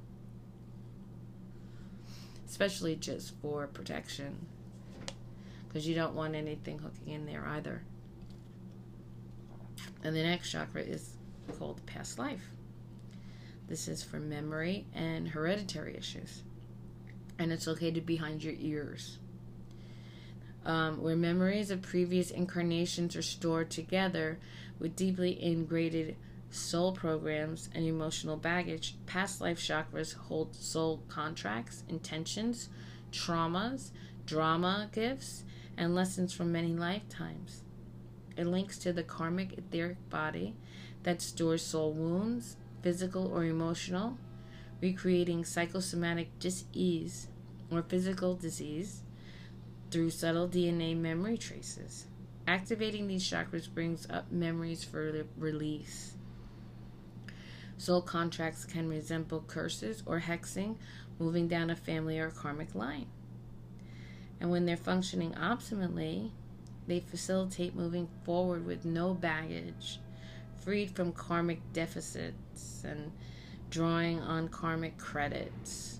especially 2.47 2.95
just 2.95 3.33
for 3.41 3.67
protection, 3.67 4.45
because 5.67 5.87
you 5.87 5.95
don't 5.95 6.13
want 6.13 6.35
anything 6.35 6.77
hooking 6.77 7.13
in 7.13 7.25
there 7.25 7.45
either. 7.47 7.83
And 10.03 10.15
the 10.15 10.23
next 10.23 10.51
chakra 10.51 10.81
is 10.81 11.15
called 11.57 11.83
past 11.85 12.19
life. 12.19 12.43
This 13.67 13.87
is 13.87 14.03
for 14.03 14.19
memory 14.19 14.85
and 14.93 15.27
hereditary 15.27 15.95
issues. 15.95 16.43
And 17.39 17.51
it's 17.51 17.65
located 17.65 18.05
behind 18.05 18.43
your 18.43 18.53
ears, 18.57 19.17
um, 20.65 21.01
where 21.01 21.15
memories 21.15 21.71
of 21.71 21.81
previous 21.81 22.31
incarnations 22.31 23.15
are 23.15 23.21
stored 23.21 23.69
together 23.69 24.39
with 24.79 24.95
deeply 24.95 25.41
ingrained 25.41 26.15
soul 26.49 26.91
programs 26.91 27.69
and 27.73 27.85
emotional 27.85 28.37
baggage. 28.37 28.95
Past 29.05 29.41
life 29.41 29.59
chakras 29.59 30.13
hold 30.13 30.55
soul 30.55 31.01
contracts, 31.09 31.83
intentions, 31.89 32.69
traumas, 33.11 33.91
drama 34.25 34.89
gifts, 34.91 35.43
and 35.77 35.95
lessons 35.95 36.33
from 36.33 36.51
many 36.51 36.73
lifetimes. 36.73 37.63
It 38.37 38.45
links 38.47 38.77
to 38.79 38.93
the 38.93 39.03
karmic 39.03 39.57
etheric 39.57 40.09
body 40.09 40.55
that 41.03 41.21
stores 41.21 41.61
soul 41.61 41.91
wounds, 41.91 42.57
physical 42.81 43.31
or 43.31 43.45
emotional, 43.45 44.17
recreating 44.81 45.45
psychosomatic 45.45 46.39
dis-ease 46.39 47.27
or 47.71 47.81
physical 47.83 48.35
disease 48.35 49.02
through 49.93 50.09
subtle 50.09 50.47
DNA 50.47 50.97
memory 50.97 51.37
traces. 51.37 52.07
Activating 52.47 53.05
these 53.05 53.23
chakras 53.23 53.71
brings 53.71 54.09
up 54.09 54.31
memories 54.31 54.83
for 54.83 55.23
release. 55.37 56.15
Soul 57.77 58.01
contracts 58.01 58.65
can 58.65 58.89
resemble 58.89 59.43
curses 59.45 60.01
or 60.07 60.19
hexing, 60.19 60.77
moving 61.19 61.47
down 61.47 61.69
a 61.69 61.75
family 61.75 62.17
or 62.17 62.31
karmic 62.31 62.73
line. 62.73 63.05
And 64.41 64.49
when 64.49 64.65
they're 64.65 64.77
functioning 64.77 65.33
optimally, 65.33 66.31
they 66.87 66.99
facilitate 66.99 67.75
moving 67.75 68.09
forward 68.23 68.65
with 68.65 68.85
no 68.85 69.13
baggage, 69.13 69.99
freed 70.63 70.89
from 70.89 71.11
karmic 71.11 71.59
deficits 71.71 72.83
and 72.83 73.11
drawing 73.69 74.19
on 74.19 74.47
karmic 74.47 74.97
credits. 74.97 75.99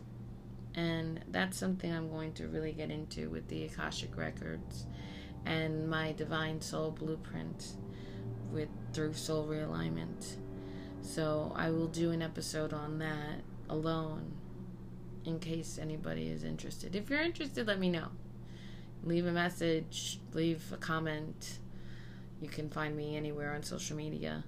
And 0.76 1.22
that's 1.30 1.58
something 1.58 1.92
I'm 1.92 2.10
going 2.10 2.34
to 2.34 2.48
really 2.48 2.72
get 2.72 2.90
into 2.90 3.30
with 3.30 3.48
the 3.48 3.66
Akashic 3.66 4.18
Records 4.18 4.86
and 5.46 5.90
my 5.90 6.14
Divine 6.14 6.62
Soul 6.62 6.92
Blueprint 6.92 7.74
with 8.52 8.70
through 8.94 9.14
Soul 9.14 9.46
Realignment. 9.48 10.38
So 11.02 11.52
I 11.56 11.70
will 11.70 11.88
do 11.88 12.12
an 12.12 12.22
episode 12.22 12.74
on 12.74 13.00
that 13.00 13.42
alone 13.70 14.34
in 15.26 15.40
case 15.40 15.78
anybody 15.82 16.30
is 16.30 16.44
interested. 16.44 16.96
If 16.96 17.10
you're 17.10 17.22
interested, 17.22 17.68
let 17.68 17.80
me 17.80 17.90
know 17.90 18.10
leave 19.04 19.26
a 19.26 19.32
message, 19.32 20.20
leave 20.34 20.64
a 20.72 20.78
comment. 20.78 21.60
You 22.42 22.50
can 22.50 22.70
find 22.70 22.96
me 22.96 23.16
anywhere 23.16 23.54
on 23.54 23.64
social 23.64 23.96
media 23.96 24.44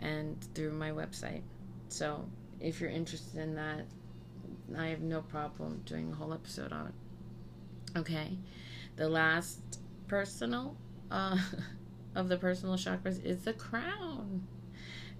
and 0.00 0.36
through 0.54 0.72
my 0.72 0.90
website. 0.90 1.42
So 1.88 2.28
if 2.60 2.80
you're 2.80 2.90
interested 2.90 3.40
in 3.40 3.54
that, 3.56 3.86
I 4.76 4.86
have 4.88 5.00
no 5.00 5.22
problem 5.22 5.82
doing 5.84 6.12
a 6.12 6.14
whole 6.14 6.32
episode 6.32 6.72
on 6.72 6.88
it. 6.88 7.98
Okay. 7.98 8.38
The 8.96 9.08
last 9.08 9.80
personal 10.06 10.76
uh, 11.10 11.38
of 12.14 12.28
the 12.28 12.36
personal 12.36 12.76
chakras 12.76 13.24
is 13.24 13.44
the 13.44 13.52
crown. 13.52 14.46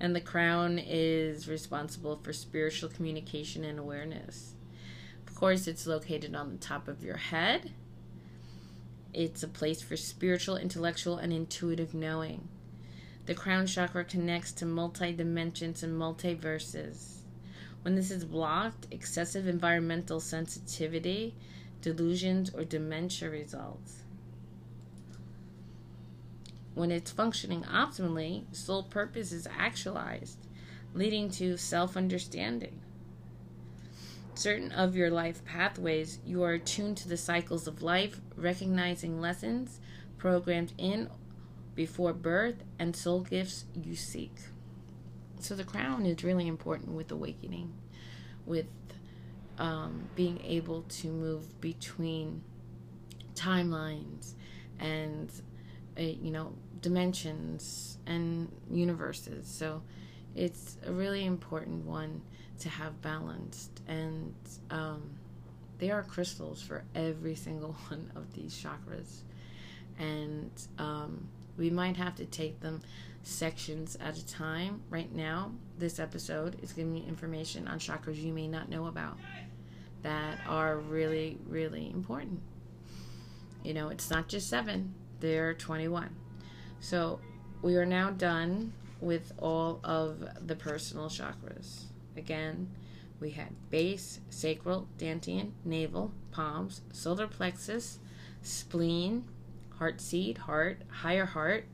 And 0.00 0.14
the 0.14 0.20
crown 0.20 0.78
is 0.78 1.48
responsible 1.48 2.20
for 2.22 2.32
spiritual 2.32 2.88
communication 2.88 3.64
and 3.64 3.78
awareness. 3.78 4.54
Of 5.26 5.34
course, 5.34 5.66
it's 5.66 5.86
located 5.86 6.34
on 6.34 6.50
the 6.50 6.58
top 6.58 6.86
of 6.88 7.02
your 7.02 7.16
head 7.16 7.72
it's 9.14 9.42
a 9.42 9.48
place 9.48 9.80
for 9.80 9.96
spiritual, 9.96 10.56
intellectual, 10.56 11.16
and 11.16 11.32
intuitive 11.32 11.94
knowing. 11.94 12.48
The 13.26 13.34
crown 13.34 13.66
chakra 13.66 14.04
connects 14.04 14.52
to 14.52 14.66
multi 14.66 15.12
dimensions 15.12 15.82
and 15.82 16.00
multiverses. 16.00 17.17
When 17.82 17.94
this 17.94 18.10
is 18.10 18.24
blocked, 18.24 18.86
excessive 18.90 19.46
environmental 19.46 20.20
sensitivity, 20.20 21.34
delusions, 21.80 22.50
or 22.54 22.64
dementia 22.64 23.30
results. 23.30 24.02
When 26.74 26.90
it's 26.90 27.10
functioning 27.10 27.62
optimally, 27.62 28.44
soul 28.54 28.82
purpose 28.82 29.32
is 29.32 29.48
actualized, 29.58 30.38
leading 30.94 31.30
to 31.32 31.56
self 31.56 31.96
understanding 31.96 32.80
certain 34.38 34.70
of 34.72 34.94
your 34.94 35.10
life 35.10 35.44
pathways, 35.44 36.20
you 36.24 36.42
are 36.42 36.52
attuned 36.52 36.96
to 36.96 37.08
the 37.08 37.16
cycles 37.16 37.66
of 37.66 37.82
life, 37.82 38.20
recognizing 38.36 39.20
lessons 39.20 39.80
programmed 40.16 40.72
in 40.78 41.10
before 41.74 42.12
birth 42.12 42.62
and 42.78 42.94
soul 42.94 43.20
gifts 43.20 43.64
you 43.74 43.94
seek. 43.96 44.34
So 45.40 45.54
the 45.54 45.64
crown 45.64 46.06
is 46.06 46.24
really 46.24 46.46
important 46.46 46.92
with 46.92 47.10
awakening, 47.10 47.72
with 48.46 48.66
um, 49.58 50.08
being 50.14 50.40
able 50.44 50.82
to 50.82 51.08
move 51.08 51.60
between 51.60 52.42
timelines 53.34 54.34
and 54.78 55.30
uh, 55.98 56.02
you 56.02 56.30
know 56.30 56.52
dimensions 56.80 57.98
and 58.06 58.50
universes. 58.70 59.46
So 59.46 59.82
it's 60.34 60.76
a 60.86 60.92
really 60.92 61.24
important 61.24 61.84
one 61.84 62.22
to 62.60 62.68
have 62.68 63.00
balanced. 63.02 63.82
And 63.88 64.34
um, 64.70 65.02
they 65.78 65.90
are 65.90 66.02
crystals 66.02 66.62
for 66.62 66.84
every 66.94 67.34
single 67.34 67.72
one 67.88 68.10
of 68.14 68.32
these 68.34 68.54
chakras. 68.54 69.22
And 69.98 70.50
um, 70.78 71.28
we 71.56 71.70
might 71.70 71.96
have 71.96 72.14
to 72.16 72.24
take 72.24 72.60
them 72.60 72.80
sections 73.28 73.96
at 74.00 74.16
a 74.16 74.26
time. 74.26 74.82
Right 74.88 75.14
now, 75.14 75.52
this 75.76 75.98
episode 75.98 76.58
is 76.62 76.72
giving 76.72 76.96
you 76.96 77.04
information 77.06 77.68
on 77.68 77.78
chakras 77.78 78.16
you 78.16 78.32
may 78.32 78.48
not 78.48 78.68
know 78.68 78.86
about 78.86 79.18
that 80.02 80.38
are 80.46 80.78
really, 80.78 81.38
really 81.46 81.90
important. 81.90 82.40
You 83.62 83.74
know, 83.74 83.88
it's 83.88 84.10
not 84.10 84.28
just 84.28 84.48
seven, 84.48 84.94
there 85.20 85.50
are 85.50 85.54
21. 85.54 86.14
So 86.80 87.20
we 87.60 87.76
are 87.76 87.84
now 87.84 88.10
done 88.10 88.72
with 89.00 89.32
all 89.38 89.80
of 89.84 90.24
the 90.46 90.56
personal 90.56 91.08
chakras. 91.08 91.84
Again, 92.16 92.70
we 93.20 93.30
had 93.30 93.48
base, 93.70 94.20
sacral, 94.30 94.88
dantian, 94.96 95.50
navel, 95.64 96.12
palms, 96.30 96.80
solar 96.92 97.26
plexus, 97.26 97.98
spleen, 98.42 99.24
heart 99.78 100.00
seed, 100.00 100.38
heart, 100.38 100.82
higher 100.88 101.26
heart, 101.26 101.66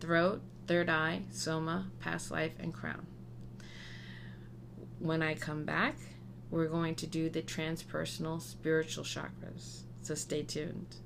throat, 0.00 0.42
Third 0.68 0.90
Eye, 0.90 1.22
Soma, 1.30 1.90
Past 1.98 2.30
Life, 2.30 2.52
and 2.60 2.74
Crown. 2.74 3.06
When 4.98 5.22
I 5.22 5.34
come 5.34 5.64
back, 5.64 5.96
we're 6.50 6.68
going 6.68 6.94
to 6.96 7.06
do 7.06 7.30
the 7.30 7.40
transpersonal 7.40 8.42
spiritual 8.42 9.04
chakras. 9.04 9.84
So 10.02 10.14
stay 10.14 10.42
tuned. 10.42 10.96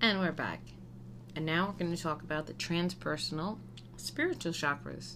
And 0.00 0.18
we're 0.18 0.32
back 0.32 0.60
now 1.38 1.66
we're 1.66 1.84
going 1.84 1.94
to 1.94 2.02
talk 2.02 2.22
about 2.22 2.46
the 2.46 2.52
transpersonal 2.54 3.58
spiritual 3.96 4.52
chakras. 4.52 5.14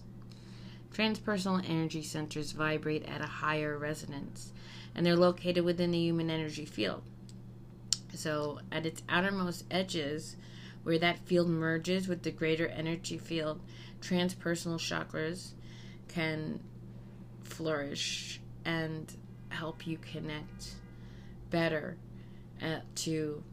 Transpersonal 0.93 1.67
energy 1.69 2.01
centers 2.01 2.51
vibrate 2.51 3.05
at 3.05 3.21
a 3.21 3.25
higher 3.27 3.77
resonance, 3.77 4.53
and 4.93 5.05
they're 5.05 5.15
located 5.15 5.65
within 5.65 5.91
the 5.91 5.97
human 5.99 6.29
energy 6.29 6.65
field. 6.65 7.03
So, 8.13 8.59
at 8.71 8.85
its 8.85 9.01
outermost 9.09 9.65
edges, 9.69 10.37
where 10.83 10.99
that 10.99 11.19
field 11.25 11.49
merges 11.49 12.07
with 12.07 12.23
the 12.23 12.31
greater 12.31 12.67
energy 12.67 13.17
field, 13.17 13.59
transpersonal 14.01 14.79
chakras 14.79 15.51
can 16.07 16.59
flourish 17.43 18.39
and 18.63 19.11
help 19.49 19.85
you 19.85 19.97
connect 19.97 20.75
better 21.49 21.97
at, 22.61 22.83
to 22.95 23.43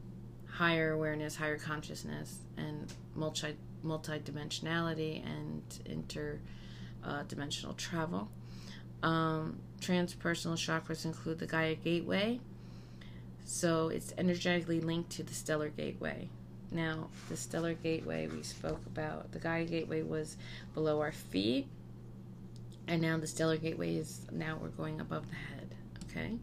higher 0.53 0.93
awareness, 0.93 1.37
higher 1.37 1.59
consciousness, 1.59 2.39
and 2.57 2.93
multi 3.15 3.57
multidimensionality 3.85 5.25
and 5.25 5.63
interdimensional 5.87 6.39
uh, 7.05 7.23
dimensional 7.25 7.75
travel. 7.75 8.29
Um, 9.03 9.59
transpersonal 9.81 10.55
chakras 10.55 11.05
include 11.05 11.41
the 11.41 11.47
Gaia 11.47 11.75
Gateway, 11.75 12.39
so 13.45 13.89
it's 13.89 14.15
energetically 14.17 14.81
linked 14.81 15.11
to 15.13 15.25
the 15.25 15.35
Stellar 15.35 15.71
Gateway. 15.71 16.29
Now, 16.71 17.09
the 17.29 17.37
Stellar 17.37 17.75
Gateway 17.75 18.29
we 18.29 18.43
spoke 18.45 18.81
about, 18.87 19.33
the 19.33 19.41
Gaia 19.41 19.65
Gateway 19.65 20.03
was 20.03 20.37
below 20.75 21.01
our 21.01 21.11
feet, 21.13 21.67
and 22.87 23.03
now 23.03 23.19
the 23.19 23.27
Stellar 23.27 23.57
Gateway 23.57 23.97
is 23.97 24.27
now 24.31 24.59
we're 24.61 24.69
going 24.69 25.01
above 25.01 25.29
the 25.29 25.35
head. 25.35 25.75
Okay, 26.09 26.37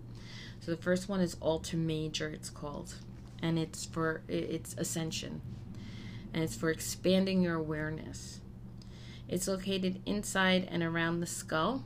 so 0.60 0.72
the 0.72 0.82
first 0.82 1.08
one 1.08 1.22
is 1.22 1.38
Alta 1.42 1.78
Major, 1.78 2.28
it's 2.28 2.50
called, 2.50 2.96
and 3.42 3.58
it's 3.58 3.86
for 3.86 4.22
it's 4.28 4.76
ascension 4.78 5.42
and 6.34 6.44
it's 6.44 6.56
for 6.56 6.70
expanding 6.70 7.42
your 7.42 7.56
awareness. 7.56 8.42
It's 9.28 9.48
located 9.48 10.02
inside 10.06 10.68
and 10.72 10.84
around 10.84 11.20
the 11.20 11.28
skull. 11.28 11.84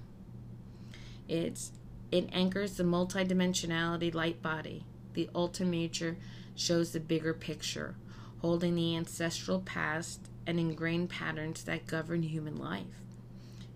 It's 1.27 1.71
it 2.11 2.29
anchors 2.31 2.77
the 2.77 2.83
multidimensionality 2.83 4.13
light 4.13 4.41
body. 4.41 4.85
The 5.13 5.29
Major 5.61 6.17
shows 6.55 6.91
the 6.91 6.99
bigger 6.99 7.33
picture, 7.33 7.95
holding 8.39 8.75
the 8.75 8.95
ancestral 8.95 9.59
past 9.61 10.29
and 10.45 10.59
ingrained 10.59 11.09
patterns 11.09 11.63
that 11.63 11.87
govern 11.87 12.23
human 12.23 12.57
life. 12.57 12.85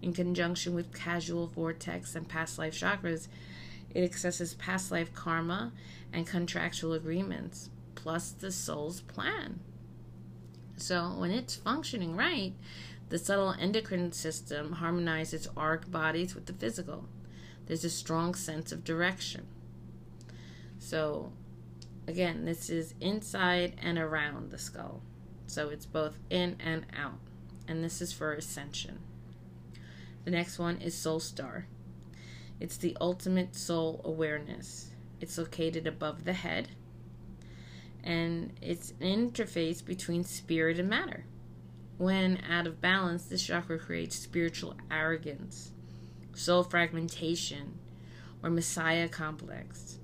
In 0.02 0.14
conjunction 0.14 0.76
with 0.76 0.94
causal 0.94 1.48
vortex 1.48 2.16
and 2.16 2.28
past 2.28 2.58
life 2.60 2.74
chakras, 2.74 3.28
it 3.92 4.04
accesses 4.04 4.54
past 4.54 4.92
life 4.92 5.14
karma 5.14 5.72
and 6.14 6.28
contractual 6.28 6.94
agreements, 6.94 7.70
plus 7.96 8.32
the 8.32 8.52
soul's 8.52 9.02
plan. 9.02 9.60
So 10.78 11.16
when 11.18 11.32
it's 11.32 11.56
functioning 11.56 12.16
right, 12.16 12.54
the 13.10 13.18
subtle 13.18 13.56
endocrine 13.60 14.12
system 14.12 14.74
harmonizes 14.74 15.48
auric 15.58 15.90
bodies 15.90 16.36
with 16.36 16.46
the 16.46 16.54
physical. 16.54 17.06
There's 17.66 17.84
a 17.84 17.90
strong 17.90 18.36
sense 18.36 18.72
of 18.72 18.84
direction. 18.84 19.48
So 20.80 21.32
again, 22.08 22.46
this 22.46 22.70
is 22.70 22.94
inside 23.02 23.76
and 23.82 23.98
around 23.98 24.52
the 24.52 24.58
skull. 24.58 25.02
So 25.48 25.70
it's 25.70 25.86
both 25.86 26.18
in 26.30 26.58
and 26.60 26.86
out. 26.98 27.20
And 27.68 27.84
this 27.84 28.02
is 28.02 28.14
for 28.14 28.34
ascension. 28.34 29.00
The 30.26 30.32
next 30.32 30.60
one 30.60 30.78
is 30.78 30.94
Soul 30.94 31.20
Star. 31.20 31.68
It's 32.60 32.78
the 32.78 32.98
ultimate 33.00 33.56
soul 33.56 34.02
awareness. 34.04 34.92
It's 35.20 35.38
located 35.38 35.88
above 35.88 36.26
the 36.26 36.34
head 36.34 36.70
and 38.08 38.54
it's 38.62 38.94
an 39.02 39.32
interface 39.32 39.84
between 39.84 40.24
spirit 40.24 40.80
and 40.80 40.90
matter. 40.90 41.26
When 41.98 42.42
out 42.50 42.66
of 42.66 42.80
balance, 42.80 43.26
this 43.26 43.44
chakra 43.44 43.78
creates 43.78 44.16
spiritual 44.16 44.78
arrogance, 44.90 45.72
soul 46.34 46.64
fragmentation, 46.64 47.80
or 48.42 48.50
messiah 48.50 49.10
complex. 49.10 50.00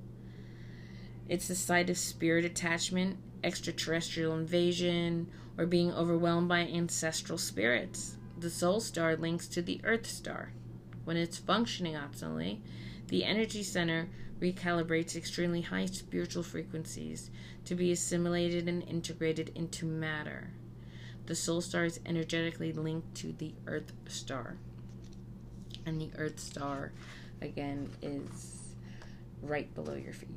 It's 1.29 1.47
the 1.47 1.55
site 1.55 1.89
of 1.89 1.97
spirit 1.97 2.43
attachment, 2.43 3.19
extraterrestrial 3.41 4.35
invasion, 4.35 5.29
or 5.57 5.65
being 5.65 5.93
overwhelmed 5.93 6.49
by 6.49 6.59
ancestral 6.61 7.37
spirits. 7.37 8.17
The 8.37 8.49
soul 8.49 8.81
star 8.81 9.15
links 9.15 9.47
to 9.49 9.61
the 9.61 9.79
earth 9.85 10.07
star. 10.07 10.51
When 11.03 11.17
it's 11.17 11.37
functioning 11.37 11.95
optimally, 11.95 12.59
the 13.07 13.23
energy 13.23 13.63
center 13.63 14.09
recalibrates 14.39 15.15
extremely 15.15 15.61
high 15.61 15.85
spiritual 15.85 16.43
frequencies 16.43 17.29
to 17.65 17.75
be 17.75 17.91
assimilated 17.91 18.67
and 18.67 18.83
integrated 18.83 19.51
into 19.55 19.85
matter. 19.85 20.49
The 21.25 21.35
soul 21.35 21.61
star 21.61 21.85
is 21.85 21.99
energetically 22.05 22.73
linked 22.73 23.15
to 23.15 23.33
the 23.33 23.53
earth 23.67 23.93
star. 24.07 24.57
And 25.85 25.99
the 25.99 26.11
earth 26.17 26.39
star, 26.39 26.91
again, 27.41 27.89
is 28.01 28.75
right 29.41 29.73
below 29.75 29.95
your 29.95 30.13
feet, 30.13 30.29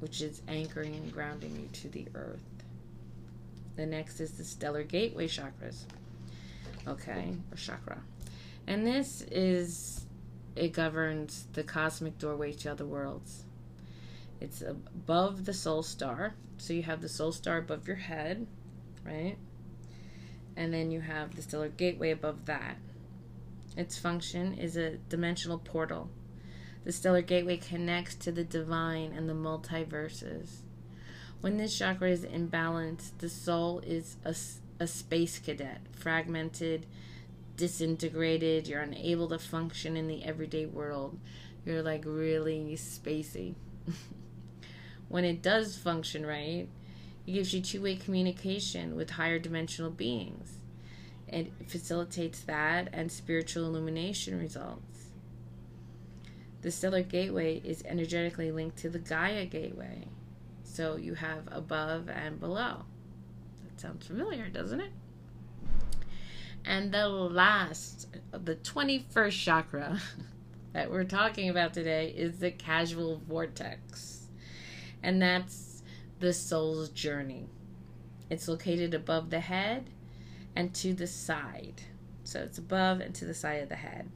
which 0.00 0.20
is 0.20 0.42
anchoring 0.48 0.94
and 0.94 1.12
grounding 1.12 1.56
you 1.56 1.68
to 1.80 1.88
the 1.88 2.06
earth. 2.14 2.44
The 3.76 3.86
next 3.86 4.20
is 4.20 4.32
the 4.32 4.44
stellar 4.44 4.82
gateway 4.82 5.28
chakras. 5.28 5.84
Okay, 6.86 7.34
or 7.50 7.56
chakra. 7.56 8.02
And 8.70 8.86
this 8.86 9.22
is 9.32 10.06
it 10.54 10.72
governs 10.72 11.48
the 11.54 11.64
cosmic 11.64 12.18
doorway 12.18 12.52
to 12.52 12.70
other 12.70 12.86
worlds. 12.86 13.42
It's 14.40 14.62
above 14.62 15.44
the 15.44 15.52
soul 15.52 15.82
star. 15.82 16.34
So 16.58 16.72
you 16.72 16.84
have 16.84 17.02
the 17.02 17.08
soul 17.08 17.32
star 17.32 17.58
above 17.58 17.88
your 17.88 17.96
head, 17.96 18.46
right? 19.04 19.36
And 20.56 20.72
then 20.72 20.92
you 20.92 21.00
have 21.00 21.34
the 21.34 21.42
stellar 21.42 21.68
gateway 21.68 22.12
above 22.12 22.46
that. 22.46 22.76
Its 23.76 23.98
function 23.98 24.54
is 24.54 24.76
a 24.76 24.98
dimensional 25.08 25.58
portal. 25.58 26.08
The 26.84 26.92
stellar 26.92 27.22
gateway 27.22 27.56
connects 27.56 28.14
to 28.16 28.30
the 28.30 28.44
divine 28.44 29.12
and 29.12 29.28
the 29.28 29.34
multiverses. 29.34 30.58
When 31.40 31.56
this 31.56 31.76
chakra 31.76 32.10
is 32.10 32.24
imbalanced, 32.24 33.18
the 33.18 33.30
soul 33.30 33.80
is 33.80 34.16
a, 34.24 34.36
a 34.78 34.86
space 34.86 35.40
cadet, 35.40 35.80
fragmented, 35.90 36.86
disintegrated, 37.60 38.66
you're 38.66 38.80
unable 38.80 39.28
to 39.28 39.38
function 39.38 39.94
in 39.94 40.08
the 40.08 40.24
everyday 40.24 40.64
world. 40.64 41.20
You're 41.66 41.82
like 41.82 42.04
really 42.06 42.74
spacey. 42.76 43.54
when 45.08 45.26
it 45.26 45.42
does 45.42 45.76
function 45.76 46.24
right, 46.24 46.68
it 47.26 47.32
gives 47.32 47.52
you 47.52 47.60
two 47.60 47.82
way 47.82 47.96
communication 47.96 48.96
with 48.96 49.10
higher 49.10 49.38
dimensional 49.38 49.90
beings. 49.90 50.56
It 51.28 51.52
facilitates 51.66 52.40
that 52.40 52.88
and 52.94 53.12
spiritual 53.12 53.66
illumination 53.66 54.40
results. 54.40 55.10
The 56.62 56.70
stellar 56.70 57.02
gateway 57.02 57.60
is 57.62 57.84
energetically 57.84 58.50
linked 58.50 58.78
to 58.78 58.88
the 58.88 58.98
Gaia 58.98 59.44
gateway. 59.44 60.06
So 60.64 60.96
you 60.96 61.14
have 61.14 61.42
above 61.52 62.08
and 62.08 62.40
below. 62.40 62.84
That 63.64 63.80
sounds 63.80 64.06
familiar, 64.06 64.48
doesn't 64.48 64.80
it? 64.80 64.92
And 66.64 66.92
the 66.92 67.08
last, 67.08 68.08
the 68.32 68.56
21st 68.56 69.44
chakra 69.44 70.00
that 70.72 70.90
we're 70.90 71.04
talking 71.04 71.48
about 71.48 71.74
today 71.74 72.14
is 72.16 72.38
the 72.38 72.50
causal 72.50 73.20
vortex. 73.26 74.28
And 75.02 75.20
that's 75.20 75.82
the 76.20 76.32
soul's 76.32 76.90
journey. 76.90 77.48
It's 78.28 78.46
located 78.46 78.94
above 78.94 79.30
the 79.30 79.40
head 79.40 79.90
and 80.54 80.74
to 80.74 80.94
the 80.94 81.06
side. 81.06 81.82
So 82.24 82.40
it's 82.40 82.58
above 82.58 83.00
and 83.00 83.14
to 83.16 83.24
the 83.24 83.34
side 83.34 83.62
of 83.62 83.68
the 83.68 83.76
head. 83.76 84.10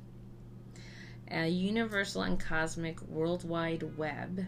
A 1.30 1.48
universal 1.48 2.22
and 2.22 2.38
cosmic 2.38 3.00
worldwide 3.02 3.96
web. 3.96 4.46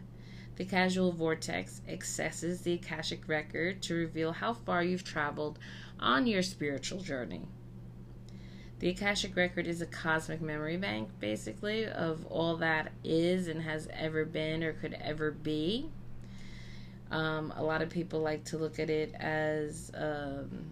The 0.56 0.64
causal 0.64 1.12
vortex 1.12 1.80
accesses 1.88 2.60
the 2.60 2.74
Akashic 2.74 3.26
record 3.28 3.82
to 3.82 3.94
reveal 3.94 4.32
how 4.32 4.52
far 4.52 4.82
you've 4.82 5.04
traveled 5.04 5.58
on 5.98 6.26
your 6.26 6.42
spiritual 6.42 7.00
journey. 7.00 7.46
The 8.78 8.90
Akashic 8.90 9.34
Record 9.34 9.66
is 9.66 9.80
a 9.80 9.86
cosmic 9.86 10.42
memory 10.42 10.76
bank, 10.76 11.08
basically, 11.18 11.86
of 11.86 12.26
all 12.26 12.56
that 12.56 12.92
is 13.02 13.48
and 13.48 13.62
has 13.62 13.88
ever 13.92 14.26
been 14.26 14.62
or 14.62 14.74
could 14.74 14.94
ever 15.00 15.30
be. 15.30 15.88
Um, 17.10 17.54
a 17.56 17.62
lot 17.62 17.80
of 17.80 17.88
people 17.88 18.20
like 18.20 18.44
to 18.46 18.58
look 18.58 18.78
at 18.78 18.90
it 18.90 19.14
as 19.14 19.90
um, 19.94 20.66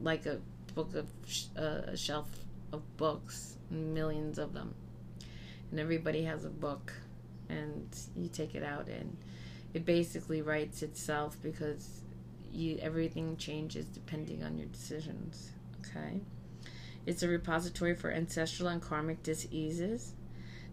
like 0.00 0.26
a 0.26 0.38
book 0.74 0.94
of 0.94 1.08
sh- 1.26 1.46
uh, 1.58 1.82
a 1.86 1.96
shelf 1.96 2.28
of 2.72 2.96
books, 2.96 3.56
millions 3.70 4.38
of 4.38 4.52
them, 4.52 4.74
and 5.70 5.80
everybody 5.80 6.22
has 6.24 6.44
a 6.44 6.50
book, 6.50 6.92
and 7.48 7.88
you 8.14 8.28
take 8.28 8.54
it 8.54 8.62
out 8.62 8.88
and 8.88 9.16
it 9.74 9.84
basically 9.84 10.40
writes 10.42 10.82
itself 10.82 11.36
because 11.42 12.00
you 12.52 12.78
everything 12.80 13.36
changes 13.36 13.86
depending 13.86 14.42
on 14.42 14.56
your 14.56 14.68
decisions. 14.68 15.50
Okay. 15.80 16.20
It's 17.06 17.22
a 17.22 17.28
repository 17.28 17.94
for 17.94 18.10
ancestral 18.10 18.68
and 18.68 18.82
karmic 18.82 19.22
diseases. 19.22 20.12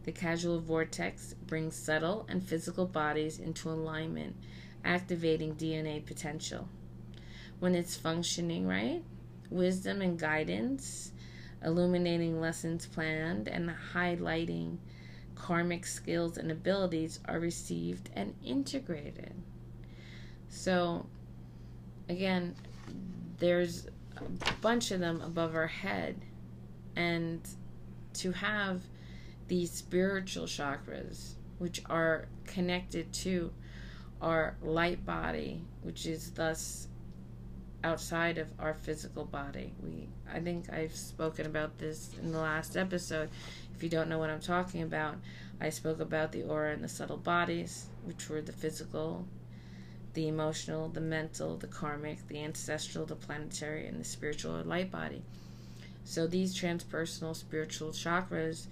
The 0.04 0.12
causal 0.12 0.60
vortex 0.60 1.36
brings 1.48 1.76
subtle 1.76 2.26
and 2.28 2.44
physical 2.44 2.86
bodies 2.86 3.40
into 3.40 3.70
alignment, 3.70 4.36
activating 4.84 5.56
DNA 5.56 6.06
potential. 6.06 6.68
when 7.60 7.76
it's 7.76 7.96
functioning, 7.96 8.68
right? 8.68 9.02
Wisdom 9.50 10.02
and 10.02 10.20
guidance, 10.20 11.14
illuminating 11.64 12.42
lessons 12.42 12.86
planned, 12.86 13.48
and 13.48 13.74
highlighting 13.94 14.78
karmic 15.36 15.86
skills 15.86 16.38
and 16.38 16.52
abilities 16.52 17.22
are 17.26 17.40
received 17.40 18.10
and 18.16 18.36
integrated. 18.44 19.34
So, 20.50 21.06
again, 22.10 22.56
there's 23.40 23.88
a 24.18 24.53
bunch 24.61 24.91
of 24.91 24.99
them 24.99 25.22
above 25.22 25.55
our 25.55 25.68
head. 25.68 26.22
And 26.95 27.47
to 28.16 28.32
have 28.32 28.82
these 29.47 29.72
spiritual 29.72 30.45
chakras, 30.45 31.34
which 31.57 31.82
are 31.89 32.28
connected 32.45 33.11
to 33.14 33.51
our 34.22 34.55
light 34.61 35.05
body, 35.05 35.61
which 35.82 36.05
is 36.05 36.32
thus 36.32 36.88
outside 37.84 38.38
of 38.38 38.47
our 38.59 38.74
physical 38.74 39.26
body. 39.26 39.74
We 39.84 40.07
I 40.32 40.39
think 40.39 40.72
I've 40.72 40.95
spoken 40.95 41.45
about 41.45 41.78
this 41.78 42.11
in 42.22 42.32
the 42.32 42.39
last 42.39 42.78
episode. 42.78 43.30
If 43.76 43.84
you 43.84 43.89
don't 43.89 44.09
know 44.09 44.20
what 44.20 44.30
I'm 44.30 44.39
talking 44.39 44.82
about, 44.82 45.18
I 45.59 45.70
spoke 45.70 45.99
about 45.99 46.32
the 46.32 46.43
aura 46.43 46.74
and 46.74 46.84
the 46.84 46.89
subtle 46.89 47.18
bodies, 47.18 47.88
which 48.05 48.30
were 48.30 48.41
the 48.41 48.53
physical, 48.53 49.28
the 50.14 50.28
emotional, 50.28 50.89
the 50.89 51.01
mental, 51.01 51.57
the 51.57 51.68
karmic, 51.68 52.28
the 52.28 52.43
ancestral, 52.43 53.05
the 53.05 53.16
planetary, 53.16 53.88
and 53.88 53.99
the 53.99 54.05
spiritual 54.05 54.57
or 54.57 54.64
light 54.64 54.91
body. 54.91 55.24
So 56.03 56.28
these 56.28 56.55
transpersonal 56.55 57.36
spiritual 57.36 57.89
chakras 57.89 58.68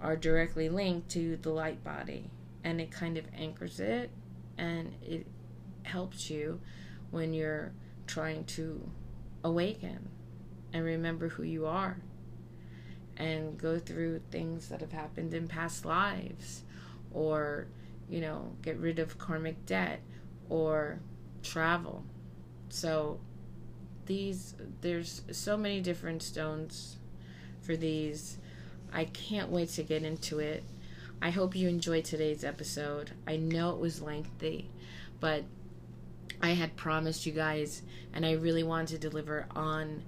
are 0.00 0.16
directly 0.16 0.68
linked 0.68 1.08
to 1.10 1.36
the 1.38 1.50
light 1.50 1.82
body 1.82 2.30
and 2.62 2.80
it 2.80 2.90
kind 2.90 3.16
of 3.16 3.24
anchors 3.36 3.80
it 3.80 4.10
and 4.58 4.94
it 5.02 5.26
helps 5.82 6.30
you 6.30 6.60
when 7.10 7.32
you're 7.32 7.72
trying 8.06 8.44
to 8.44 8.90
awaken 9.44 10.08
and 10.72 10.84
remember 10.84 11.28
who 11.28 11.42
you 11.42 11.66
are 11.66 11.98
and 13.16 13.56
go 13.58 13.78
through 13.78 14.20
things 14.30 14.68
that 14.68 14.80
have 14.80 14.92
happened 14.92 15.32
in 15.32 15.46
past 15.46 15.84
lives 15.84 16.62
or 17.12 17.66
you 18.08 18.20
know 18.20 18.52
get 18.62 18.76
rid 18.78 18.98
of 18.98 19.16
karmic 19.18 19.64
debt 19.66 20.00
or 20.48 21.00
travel. 21.42 22.04
So 22.68 23.20
these 24.06 24.54
there's 24.80 25.22
so 25.30 25.56
many 25.56 25.80
different 25.80 26.22
stones 26.22 26.96
for 27.62 27.76
these. 27.76 28.38
I 28.92 29.04
can't 29.04 29.50
wait 29.50 29.70
to 29.70 29.82
get 29.82 30.02
into 30.02 30.38
it. 30.38 30.62
I 31.22 31.30
hope 31.30 31.56
you 31.56 31.68
enjoyed 31.68 32.04
today's 32.04 32.44
episode. 32.44 33.12
I 33.26 33.36
know 33.36 33.70
it 33.70 33.78
was 33.78 34.02
lengthy 34.02 34.70
but 35.24 35.44
i 36.42 36.50
had 36.50 36.76
promised 36.76 37.24
you 37.24 37.32
guys 37.32 37.80
and 38.12 38.26
i 38.26 38.32
really 38.32 38.62
wanted 38.62 39.00
to 39.00 39.08
deliver 39.08 39.46
on 39.56 40.02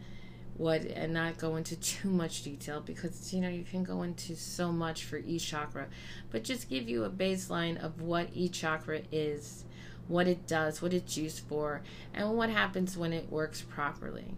what 0.58 0.82
and 0.82 1.12
not 1.12 1.38
go 1.38 1.56
into 1.56 1.74
too 1.80 2.10
much 2.10 2.42
detail 2.42 2.80
because 2.80 3.32
you 3.32 3.40
know 3.40 3.48
you 3.48 3.64
can 3.64 3.82
go 3.82 4.02
into 4.02 4.36
so 4.36 4.70
much 4.70 5.04
for 5.04 5.16
each 5.18 5.46
chakra 5.46 5.86
but 6.30 6.44
just 6.44 6.68
give 6.68 6.86
you 6.88 7.04
a 7.04 7.10
baseline 7.10 7.82
of 7.82 8.02
what 8.02 8.28
each 8.34 8.60
chakra 8.60 9.00
is 9.10 9.64
what 10.08 10.26
it 10.26 10.46
does 10.46 10.80
what 10.80 10.92
it's 10.92 11.16
used 11.16 11.40
for 11.40 11.82
and 12.14 12.36
what 12.36 12.50
happens 12.50 12.96
when 12.96 13.12
it 13.12 13.30
works 13.30 13.62
properly 13.62 14.34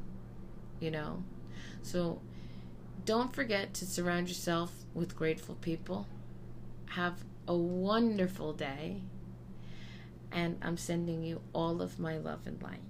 you 0.81 0.91
know? 0.91 1.23
So 1.83 2.21
don't 3.05 3.35
forget 3.35 3.75
to 3.75 3.87
surround 3.87 4.29
yourself 4.29 4.73
with 4.95 5.17
grateful 5.17 5.57
people. 5.57 6.07
Have 6.91 7.25
a 7.47 7.57
wonderful 7.57 8.53
day 8.53 9.01
and 10.31 10.59
i'm 10.61 10.77
sending 10.77 11.23
you 11.23 11.41
all 11.55 11.81
of 11.81 11.99
my 11.99 12.19
love 12.19 12.41
and 12.47 12.63
light 12.63 12.83